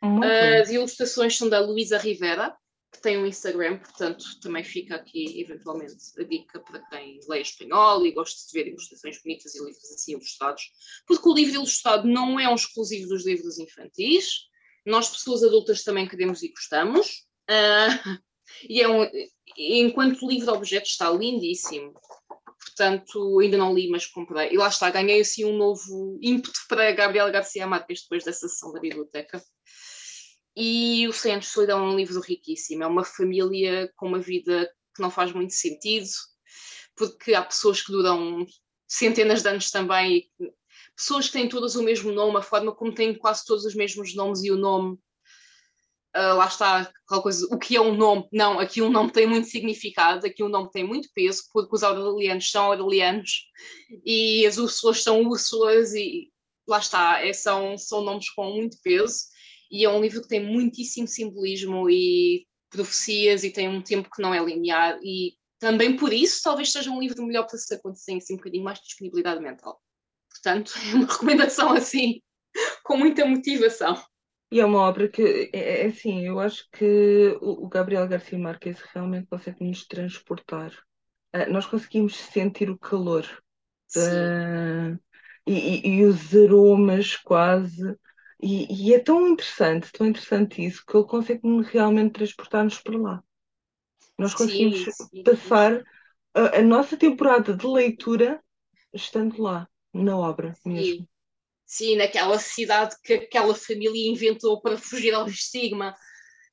[0.01, 0.79] Muito As lindo.
[0.79, 2.55] ilustrações são da Luísa Rivera,
[2.91, 8.05] que tem um Instagram, portanto também fica aqui eventualmente a dica para quem lê espanhol
[8.05, 10.63] e gosta de ver ilustrações bonitas e livros assim ilustrados,
[11.05, 14.47] porque o livro ilustrado não é um exclusivo dos livros infantis,
[14.85, 17.87] nós pessoas adultas também queremos e gostamos, Ah,
[18.69, 19.07] e é um,
[19.57, 21.93] enquanto livro objeto está lindíssimo,
[22.59, 26.91] portanto ainda não li, mas comprei, e lá está, ganhei assim um novo ímpeto para
[26.91, 29.41] Gabriel Garcia Marques depois dessa sessão da biblioteca.
[30.59, 32.81] E o Anos de Solidão é um livro riquíssimo.
[32.81, 36.07] É uma família com uma vida que não faz muito sentido,
[36.95, 38.43] porque há pessoas que duram
[38.87, 40.27] centenas de anos também,
[40.95, 44.15] pessoas que têm todas o mesmo nome, a forma como têm quase todos os mesmos
[44.15, 44.97] nomes e o nome.
[46.17, 48.27] Ah, lá está aquela coisa, o que é um nome?
[48.33, 51.83] Não, aqui um nome tem muito significado, aqui um nome tem muito peso, porque os
[51.83, 53.45] aurelianos são aurelianos
[54.03, 56.31] e as úrsulas são úrsulas e
[56.67, 59.25] lá está, é, são, são nomes com muito peso
[59.69, 64.21] e é um livro que tem muitíssimo simbolismo e profecias e tem um tempo que
[64.21, 68.15] não é linear e também por isso talvez seja um livro melhor para se acontecer
[68.15, 69.79] assim um bocadinho mais de disponibilidade mental.
[70.31, 72.23] Portanto, é uma recomendação assim,
[72.83, 74.03] com muita motivação.
[74.51, 76.85] E é uma obra que, é, é assim, eu acho que
[77.41, 80.71] o, o Gabriel Garcia Marques realmente consegue nos transportar.
[81.33, 83.25] Ah, nós conseguimos sentir o calor
[83.87, 84.33] Sim,
[84.63, 84.99] da-
[85.47, 87.97] e, e- e os aromas quase.
[88.41, 91.41] E, e é tão interessante, tão interessante isso, que ele consegue
[91.71, 93.23] realmente transportar-nos para lá.
[94.17, 95.23] Nós conseguimos sim, sim.
[95.23, 95.83] passar
[96.35, 98.43] a, a nossa temporada de leitura
[98.93, 101.07] estando lá, na obra mesmo.
[101.67, 101.97] Sim.
[101.97, 105.93] Naquela cidade que aquela família inventou para fugir ao estigma.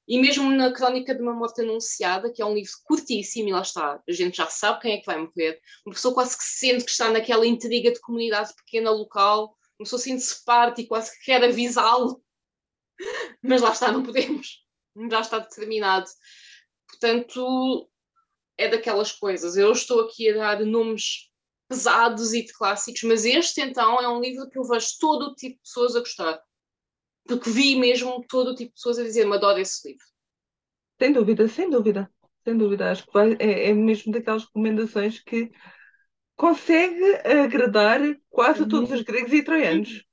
[0.06, 3.62] E mesmo na Crónica de uma Morte Anunciada, que é um livro curtíssimo, e lá
[3.62, 5.58] está, a gente já sabe quem é que vai morrer.
[5.86, 10.00] Uma pessoa quase que sente que está naquela intriga de comunidade pequena local, uma pessoa
[10.00, 12.22] sente-se parte e quase que quer avisá-lo.
[13.42, 14.62] Mas lá está, não podemos.
[15.10, 16.06] Já está determinado.
[16.86, 17.88] Portanto,
[18.58, 19.56] é daquelas coisas.
[19.56, 21.30] Eu estou aqui a dar nomes
[21.74, 25.34] pesados e de clássicos, mas este então é um livro que eu vejo todo o
[25.34, 26.40] tipo de pessoas a gostar.
[27.26, 30.04] Porque vi mesmo todo o tipo de pessoas a dizer-me adoro esse livro.
[31.00, 32.10] Sem dúvida, sem dúvida,
[32.44, 32.90] sem dúvida.
[32.90, 35.52] Acho que vai- é, é mesmo daquelas recomendações que
[36.36, 37.04] consegue
[37.44, 38.00] agradar
[38.30, 40.04] quase a todos os gregos e troianos.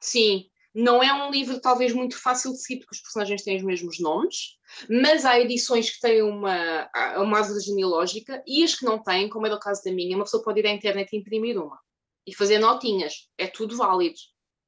[0.00, 3.64] Sim, não é um livro talvez muito fácil de seguir porque os personagens têm os
[3.64, 4.56] mesmos nomes,
[4.88, 9.46] mas há edições que têm uma, uma árvore genealógica e as que não têm, como
[9.48, 11.80] é o caso da minha, uma pessoa pode ir à internet e imprimir uma
[12.24, 13.28] e fazer notinhas.
[13.36, 14.18] É tudo válido.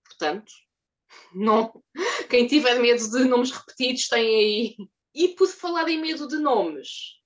[0.04, 0.50] Portanto,
[1.32, 1.72] não.
[2.28, 4.76] Quem tiver medo de nomes repetidos tem aí.
[5.14, 7.20] E por falar em medo de nomes,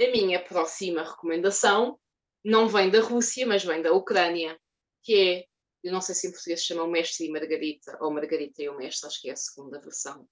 [0.00, 1.98] a minha próxima recomendação
[2.42, 4.58] não vem da Rússia, mas vem da Ucrânia,
[5.02, 5.51] que é
[5.82, 8.68] eu não sei se em português se chama o Mestre e Margarita, ou Margarita e
[8.68, 10.28] o Mestre, acho que é a segunda versão.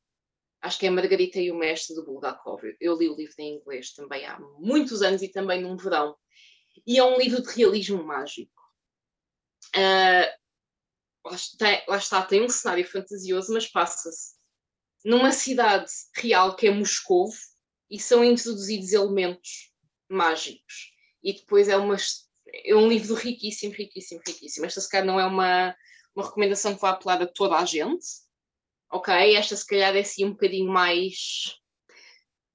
[0.63, 2.63] Acho que é Margarita e o Mestre do Bulgakov.
[2.79, 6.15] Eu li o livro em inglês também há muitos anos e também num verão.
[6.87, 8.53] E é um livro de realismo mágico.
[9.75, 10.29] Uh,
[11.25, 14.39] lá, está, lá está, tem um cenário fantasioso, mas passa-se
[15.05, 17.29] numa cidade real que é Moscou
[17.91, 19.73] e são introduzidos elementos
[20.09, 20.93] mágicos.
[21.23, 21.97] E depois é uma
[22.53, 24.67] é um livro riquíssimo, riquíssimo, riquíssimo.
[24.67, 25.75] Esta, se calhar, não é uma,
[26.15, 28.07] uma recomendação que vai apelar a toda a gente.
[28.91, 29.15] Ok?
[29.35, 31.57] Esta, se calhar, é assim um bocadinho mais.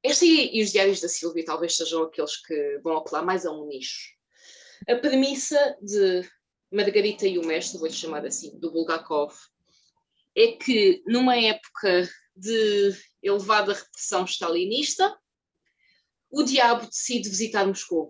[0.04, 3.52] Esta e, e os Diários da Silvia talvez sejam aqueles que vão apelar mais a
[3.52, 4.14] um nicho.
[4.88, 6.30] A premissa de
[6.72, 9.34] Margarita e o Mestre, vou-lhe chamar assim, do Bulgakov,
[10.36, 12.94] é que numa época de
[13.24, 15.18] elevada repressão stalinista,
[16.30, 18.10] o diabo decide visitar Moscou.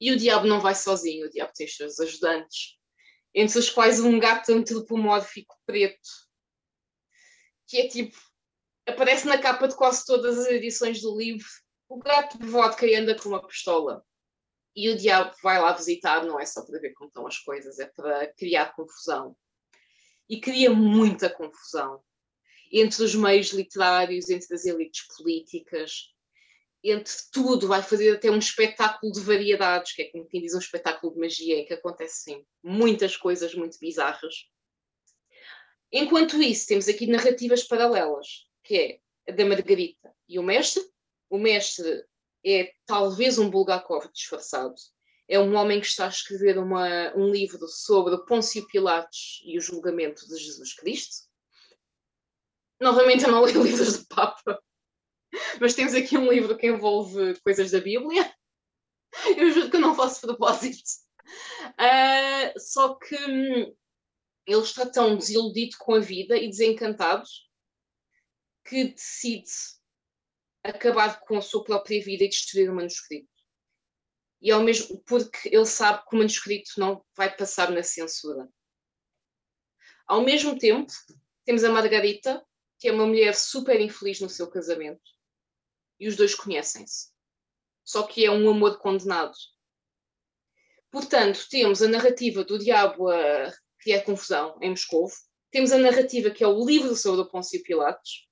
[0.00, 2.78] E o diabo não vai sozinho, o diabo tem os seus ajudantes,
[3.34, 6.08] entre os quais um gato antropomórfico preto,
[7.66, 8.16] que é tipo,
[8.86, 11.46] aparece na capa de quase todas as edições do livro.
[11.88, 14.04] O gato vodka e anda com uma pistola.
[14.76, 17.78] E o diabo vai lá visitar, não é só para ver como estão as coisas,
[17.78, 19.36] é para criar confusão.
[20.28, 22.02] E cria muita confusão
[22.72, 26.13] entre os meios literários, entre as elites políticas,
[26.84, 30.58] entre tudo, vai fazer até um espetáculo de variedades, que é como quem diz um
[30.58, 34.34] espetáculo de magia, em que acontecem muitas coisas muito bizarras.
[35.90, 40.82] Enquanto isso, temos aqui narrativas paralelas, que é a da Margarita e o mestre.
[41.30, 42.04] O mestre
[42.44, 44.74] é talvez um Bulgakov disfarçado.
[45.26, 49.60] É um homem que está a escrever uma, um livro sobre Pôncio Pilatos e o
[49.60, 51.28] julgamento de Jesus Cristo.
[52.78, 54.62] Novamente, eu não leio livros de Papa,
[55.60, 58.32] mas temos aqui um livro que envolve coisas da Bíblia.
[59.36, 60.82] Eu juro que não faço propósito.
[61.78, 63.74] Uh, só que hum,
[64.46, 67.24] ele está tão desiludido com a vida e desencantado
[68.66, 69.50] que decide
[70.62, 73.28] acabar com a sua própria vida e destruir o manuscrito.
[74.40, 78.48] E ao mesmo porque ele sabe que o manuscrito não vai passar na censura.
[80.06, 80.92] Ao mesmo tempo,
[81.44, 82.44] temos a Margarita,
[82.78, 85.00] que é uma mulher super infeliz no seu casamento,
[86.04, 87.08] e os dois conhecem-se.
[87.82, 89.32] Só que é um amor condenado.
[90.90, 95.08] Portanto, temos a narrativa do diabo a criar confusão em Moscou,
[95.50, 98.28] temos a narrativa que é o livro sobre o Pôncio Pilatos,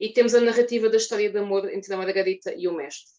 [0.00, 3.14] e temos a narrativa da história de amor entre a Margarita e o mestre.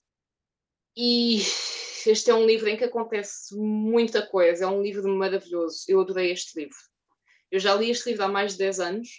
[0.93, 1.37] E
[2.05, 5.85] este é um livro em que acontece muita coisa, é um livro maravilhoso.
[5.87, 6.77] Eu adorei este livro.
[7.49, 9.09] Eu já li este livro há mais de 10 anos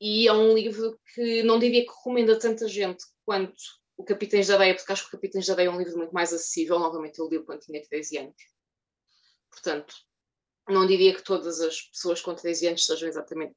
[0.00, 3.62] e é um livro que não diria que recomendo a tanta gente quanto
[3.96, 6.12] o Capitães da Areia, porque acho que o Capitães da Areia é um livro muito
[6.12, 6.78] mais acessível.
[6.78, 8.36] Novamente, eu li quando tinha 13 anos.
[9.50, 9.94] Portanto,
[10.68, 13.56] não diria que todas as pessoas com 13 anos sejam exatamente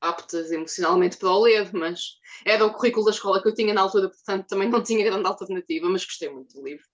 [0.00, 3.80] aptas emocionalmente para o ler, mas era o currículo da escola que eu tinha na
[3.80, 6.84] altura, portanto também não tinha grande alternativa, mas gostei muito do livro.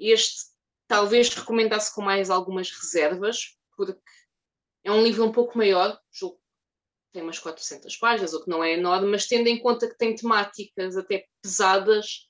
[0.00, 0.52] Este
[0.86, 3.98] talvez recomendasse com mais algumas reservas, porque
[4.84, 6.41] é um livro um pouco maior, julgo
[7.12, 10.14] tem umas 400 páginas, o que não é enorme, mas tendo em conta que tem
[10.14, 12.28] temáticas até pesadas,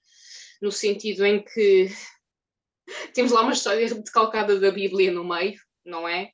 [0.61, 1.89] no sentido em que
[3.15, 6.31] temos lá uma história decalcada da Bíblia no meio, não é?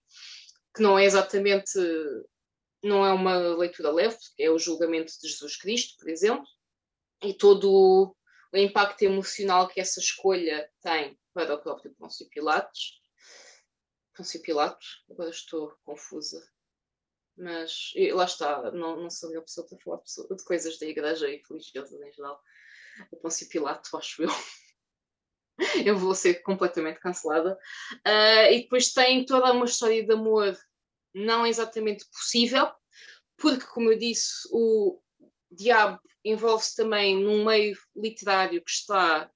[0.75, 1.79] Que não é exatamente
[2.83, 6.47] não é uma leitura leve, é o julgamento de Jesus Cristo, por exemplo,
[7.23, 8.15] e todo
[8.53, 13.01] o impacto emocional que essa escolha tem para o próprio Pôncio Pilatos.
[14.17, 16.41] Pôncio Pilatos, agora estou confusa,
[17.39, 20.01] mas lá está, não, não sou a pessoa para falar
[20.37, 22.43] de coisas da igreja e religiosas em geral.
[23.13, 24.31] O Pôncio Pilatos, acho eu.
[25.85, 27.59] eu vou ser completamente cancelada.
[28.07, 30.57] Uh, e depois tem toda uma história de amor
[31.15, 32.71] não exatamente possível,
[33.37, 35.01] porque, como eu disse, o
[35.51, 39.31] diabo envolve-se também num meio literário que está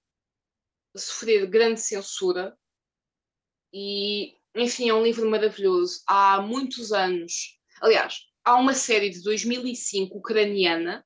[0.95, 2.57] a sofrer grande censura
[3.73, 6.03] e, enfim, é um livro maravilhoso.
[6.07, 11.05] Há muitos anos, aliás, há uma série de 2005 ucraniana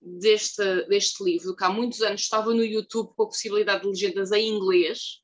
[0.00, 4.32] deste, deste livro, que há muitos anos estava no YouTube com a possibilidade de legendas
[4.32, 5.20] em inglês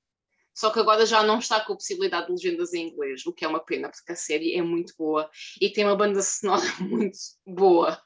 [0.57, 3.45] só que agora já não está com a possibilidade de legendas em inglês, o que
[3.45, 7.19] é uma pena, porque a série é muito boa e tem uma banda sonora muito
[7.47, 8.03] boa.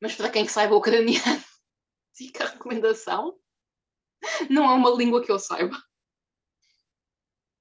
[0.00, 1.44] Mas para quem saiba ucraniano,
[2.16, 3.38] fica a recomendação.
[4.48, 5.76] Não é uma língua que eu saiba.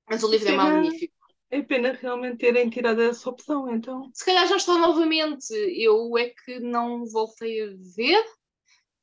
[0.10, 1.23] Mas o livro é magnífico.
[1.54, 4.10] É pena realmente terem tirado essa opção, então.
[4.14, 5.54] Se calhar já está novamente.
[5.54, 8.24] Eu é que não voltei a ver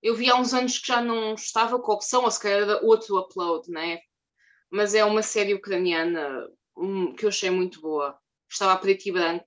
[0.02, 2.62] eu vi há uns anos que já não estava com a opção, ou se calhar
[2.62, 4.00] era outro upload, né?
[4.70, 8.18] Mas é uma série ucraniana um, que eu achei muito boa.
[8.48, 9.46] Estava a preto e branco,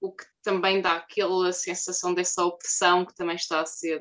[0.00, 4.00] o que também dá aquela sensação dessa opressão que também está a ser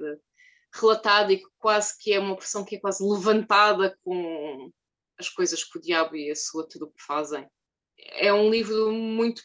[0.74, 4.72] relatada e que quase que é uma opressão que é quase levantada com
[5.20, 7.48] as coisas que o diabo e a sua trupe fazem
[8.10, 9.42] é um livro muito.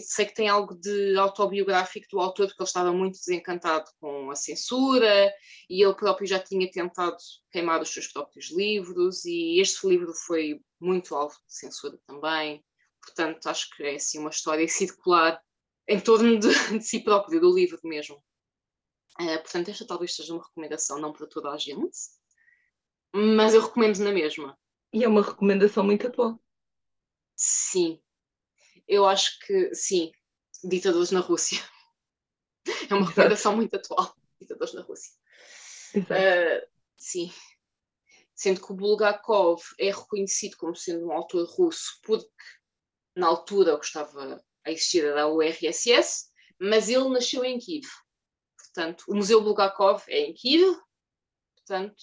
[0.00, 4.36] Sei que tem algo de autobiográfico do autor, porque ele estava muito desencantado com a
[4.36, 5.32] censura
[5.68, 7.16] e ele próprio já tinha tentado
[7.50, 12.64] queimar os seus próprios livros, e este livro foi muito alvo de censura também.
[13.02, 15.40] Portanto, acho que é assim uma história circular
[15.86, 18.16] em torno de, de si próprio, do livro mesmo.
[19.20, 21.96] Uh, portanto, esta talvez seja uma recomendação não para toda a gente,
[23.12, 24.56] mas eu recomendo na mesma.
[24.92, 26.38] E é uma recomendação muito atual.
[27.40, 28.02] Sim,
[28.88, 30.10] eu acho que sim.
[30.64, 31.62] Ditadores na Rússia.
[32.90, 34.12] É uma recomendação muito atual.
[34.40, 35.12] Ditadores na Rússia.
[35.94, 37.32] Uh, sim.
[38.34, 42.28] Sendo que o Bulgakov é reconhecido como sendo um autor russo porque
[43.16, 46.30] na altura estava a existir era o URSS,
[46.60, 47.86] mas ele nasceu em Kiev.
[48.56, 50.76] Portanto, o Museu Bulgakov é em Kiev.
[51.56, 51.96] Portanto.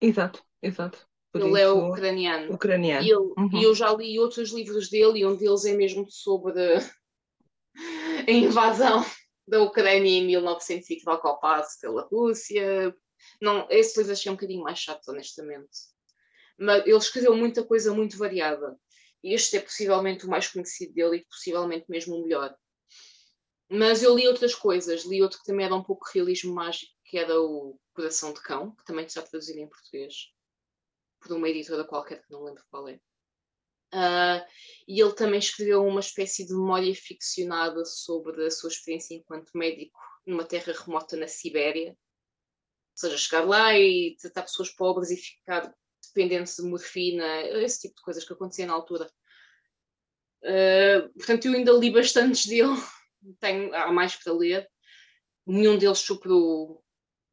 [0.00, 1.08] Exato, exato.
[1.32, 2.52] Por ele é ucraniano.
[2.52, 3.06] ucraniano.
[3.06, 3.62] E, ele, uhum.
[3.62, 6.52] eu já li outros livros dele, e um deles é mesmo sobre
[8.28, 9.02] a invasão
[9.48, 12.94] da Ucrânia em 1905 ao passo pela Rússia.
[13.40, 15.70] Não, esse livro achei um bocadinho mais chato, honestamente.
[16.58, 18.78] Mas ele escreveu muita coisa muito variada.
[19.24, 22.54] E este é possivelmente o mais conhecido dele e possivelmente mesmo o melhor.
[23.70, 25.06] Mas eu li outras coisas.
[25.06, 28.72] Li outro que também era um pouco realismo mágico, que era o Coração de Cão,
[28.76, 30.31] que também está traduzido em português
[31.22, 33.00] por uma editora qualquer que não lembro qual é.
[33.94, 34.42] Uh,
[34.88, 39.98] e ele também escreveu uma espécie de memória ficcionada sobre a sua experiência enquanto médico
[40.26, 41.90] numa terra remota na Sibéria.
[41.90, 41.96] Ou
[42.96, 48.02] seja, chegar lá e tratar pessoas pobres e ficar dependentes de morfina, esse tipo de
[48.02, 49.10] coisas que acontecia na altura.
[50.42, 52.76] Uh, portanto, eu ainda li bastantes dele,
[53.38, 54.68] tenho, há mais para ler.
[55.46, 56.81] Nenhum deles superou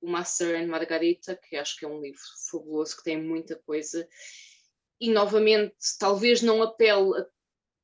[0.01, 4.07] o Master and Margarita, que acho que é um livro fabuloso, que tem muita coisa.
[4.99, 7.25] E novamente, talvez não apele, a,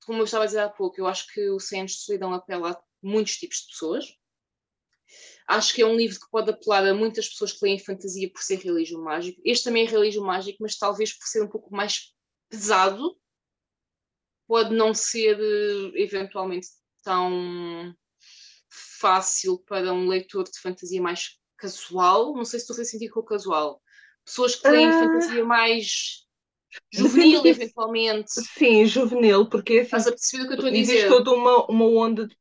[0.05, 2.33] como eu estava a dizer há pouco, eu acho que o 100 anos de solidão
[2.33, 4.05] apela a muitos tipos de pessoas.
[5.47, 8.41] Acho que é um livro que pode apelar a muitas pessoas que leem fantasia por
[8.41, 9.39] ser realismo mágico.
[9.45, 12.13] Este também é realismo mágico, mas talvez por ser um pouco mais
[12.49, 13.15] pesado,
[14.47, 16.67] pode não ser eh, eventualmente
[17.03, 17.95] tão
[18.69, 22.33] fácil para um leitor de fantasia mais casual.
[22.35, 23.81] Não sei se estou a sentir com o casual.
[24.23, 24.91] Pessoas que leem uh...
[24.91, 26.25] fantasia mais
[26.91, 28.31] juvenil, eventualmente.
[28.31, 30.93] Sim, juvenil, porque é assim, Estás a perceber o que eu estou a dizer?
[30.93, 32.35] Existe toda uma, uma onda de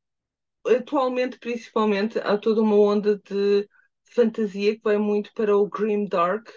[0.67, 3.69] atualmente, principalmente, há toda uma onda de
[4.05, 6.49] fantasia que vai muito para o grim dark,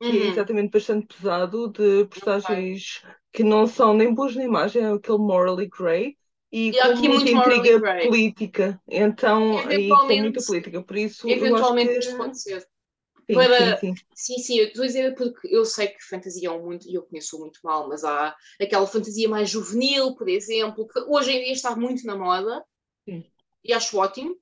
[0.00, 0.22] que é uhum.
[0.24, 3.14] é exatamente bastante pesado, de personagens okay.
[3.32, 6.16] que não são nem boas nem más, é aquele morally grey.
[6.52, 11.98] E, e com muita intriga política, então aí tem muita política, por isso eventualmente eu
[11.98, 12.16] acho que...
[12.16, 12.60] pode ser.
[12.60, 13.76] Sim, para...
[13.78, 14.04] sim, sim.
[14.14, 17.02] sim, sim, eu estou a dizer porque eu sei que fantasia é muito, e eu
[17.02, 21.52] conheço muito mal, mas há aquela fantasia mais juvenil, por exemplo, que hoje em dia
[21.52, 22.64] está muito na moda,
[23.04, 23.24] sim
[23.66, 24.36] e acho ótimo.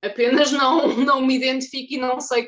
[0.00, 2.46] Apenas não, não me identifico e não sei.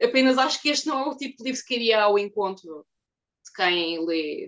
[0.00, 2.86] Apenas acho que este não é o tipo de livro que iria ao encontro
[3.44, 4.46] de quem lê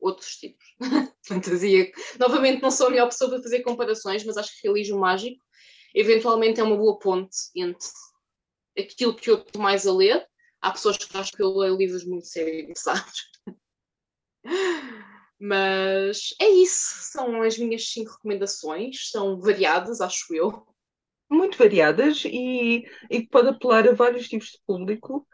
[0.00, 0.64] outros tipos
[1.28, 1.90] fantasia.
[2.18, 5.44] Novamente, não sou a melhor pessoa para fazer comparações, mas acho que realismo mágico
[5.94, 7.88] eventualmente é uma boa ponte entre
[8.78, 10.26] aquilo que eu estou mais a ler.
[10.60, 13.22] Há pessoas que acham que eu leio livros muito sérios, sabes?
[15.38, 20.66] Mas é isso, são as minhas cinco recomendações, são variadas, acho eu.
[21.30, 25.26] Muito variadas e, e pode apelar a vários tipos de público.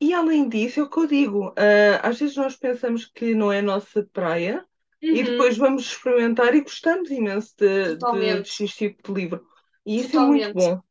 [0.00, 3.52] E além disso, é o que eu digo, uh, às vezes nós pensamos que não
[3.52, 4.64] é a nossa praia
[5.02, 5.14] uhum.
[5.14, 9.46] e depois vamos experimentar e gostamos imenso de, de, de X tipo de livro.
[9.84, 10.42] E isso Totalmente.
[10.42, 10.82] é muito bom.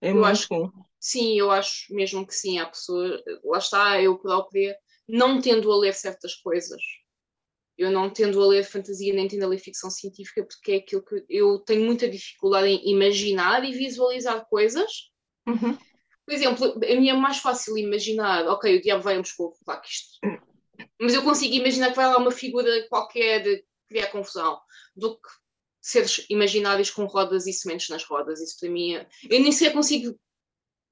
[0.00, 0.70] É eu muito acho, bom.
[1.00, 4.76] Sim, eu acho mesmo que sim, há pessoas, lá está, eu própria,
[5.08, 6.80] não tendo a ler certas coisas,
[7.76, 11.04] eu não tendo a ler fantasia nem tendo a ler ficção científica porque é aquilo
[11.04, 14.90] que eu tenho muita dificuldade em imaginar e visualizar coisas.
[15.46, 15.76] Uhum.
[16.24, 19.82] Por exemplo, a mim é mais fácil imaginar, ok, o diabo vai a Moscou, claro
[19.82, 20.18] que isto.
[21.00, 24.60] Mas eu consigo imaginar que vai lá uma figura qualquer de criar confusão,
[24.96, 25.28] do que
[25.80, 28.40] seres imaginários com rodas e sementes nas rodas.
[28.40, 29.06] Isso para mim é...
[29.28, 30.18] Eu nem sequer consigo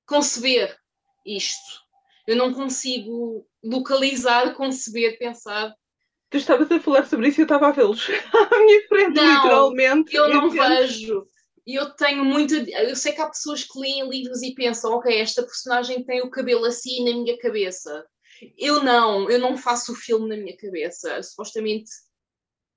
[0.07, 0.76] conceber
[1.24, 1.82] isto.
[2.26, 5.74] Eu não consigo localizar, conceber, pensar
[6.32, 9.34] tu estavas a falar sobre isso e eu estava a vê-los à minha frente, não,
[9.34, 10.16] literalmente.
[10.16, 11.26] Eu não vejo.
[11.64, 12.55] E eu tenho muita.
[12.57, 16.30] Eu sei que há pessoas que leem livros e pensam, ok, esta personagem tem o
[16.30, 18.05] cabelo assim na minha cabeça.
[18.59, 21.22] Eu não, eu não faço o filme na minha cabeça.
[21.22, 21.90] Supostamente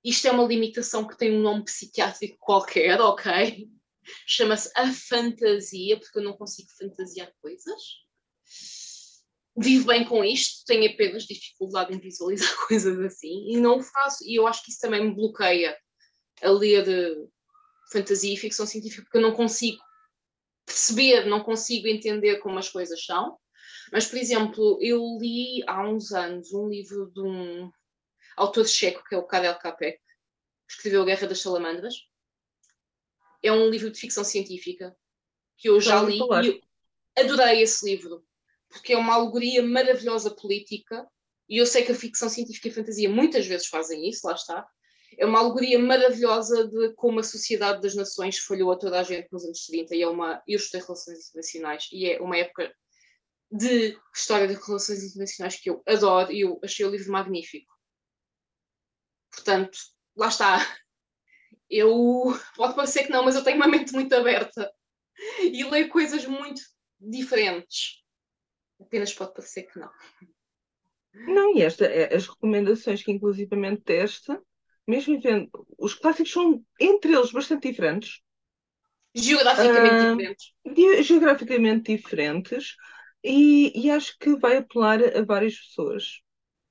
[0.04, 3.68] isto é uma limitação que tem um nome psiquiátrico qualquer, ok?
[4.26, 8.06] Chama-se a fantasia, porque eu não consigo fantasiar coisas
[9.56, 14.24] vivo bem com isto, tenho apenas dificuldade em visualizar coisas assim e não faço.
[14.24, 15.76] E eu acho que isso também me bloqueia
[16.42, 17.32] a ler uh,
[17.90, 19.82] fantasia e ficção científica porque eu não consigo
[20.66, 23.38] perceber, não consigo entender como as coisas são.
[23.96, 27.72] Mas, por exemplo, eu li há uns anos um livro de um
[28.36, 31.94] autor checo, que é o Karel Capek, que escreveu A Guerra das Salamandras.
[33.42, 34.94] É um livro de ficção científica
[35.56, 36.62] que eu já li e
[37.18, 38.22] adorei esse livro
[38.68, 41.08] porque é uma alegoria maravilhosa política,
[41.48, 44.34] e eu sei que a ficção científica e a fantasia muitas vezes fazem isso, lá
[44.34, 44.68] está.
[45.16, 49.32] É uma alegoria maravilhosa de como a sociedade das nações falhou a toda a gente
[49.32, 50.42] nos anos 30 e é uma.
[50.46, 52.70] Eu estudei relações internacionais e é uma época
[53.50, 57.72] de história de relações internacionais que eu adoro e eu achei o livro magnífico.
[59.30, 59.78] Portanto,
[60.16, 60.58] lá está.
[61.68, 64.72] Eu pode parecer que não, mas eu tenho uma mente muito aberta
[65.40, 66.62] e leio coisas muito
[66.98, 68.02] diferentes.
[68.80, 69.90] Apenas pode parecer que não.
[71.12, 74.38] Não, e esta, é, as recomendações que inclusivamente deste,
[74.86, 78.20] mesmo vendo, os clássicos são entre eles bastante diferentes.
[79.14, 81.06] Geograficamente uh, diferentes.
[81.06, 82.76] Geograficamente diferentes
[83.26, 86.22] e, e acho que vai apelar a várias pessoas.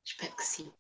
[0.06, 0.72] Espero que sim.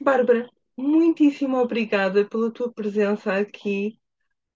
[0.00, 3.98] Bárbara, muitíssimo obrigada pela tua presença aqui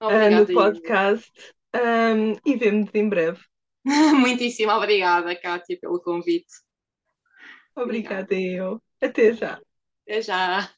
[0.03, 1.31] uh, no podcast
[1.75, 3.41] um, e vemo-nos em breve.
[3.85, 6.53] Muitíssimo obrigada, Kátia, pelo convite.
[7.77, 8.83] Obrigada, eu.
[9.01, 9.61] Até já.
[10.07, 10.75] Até já.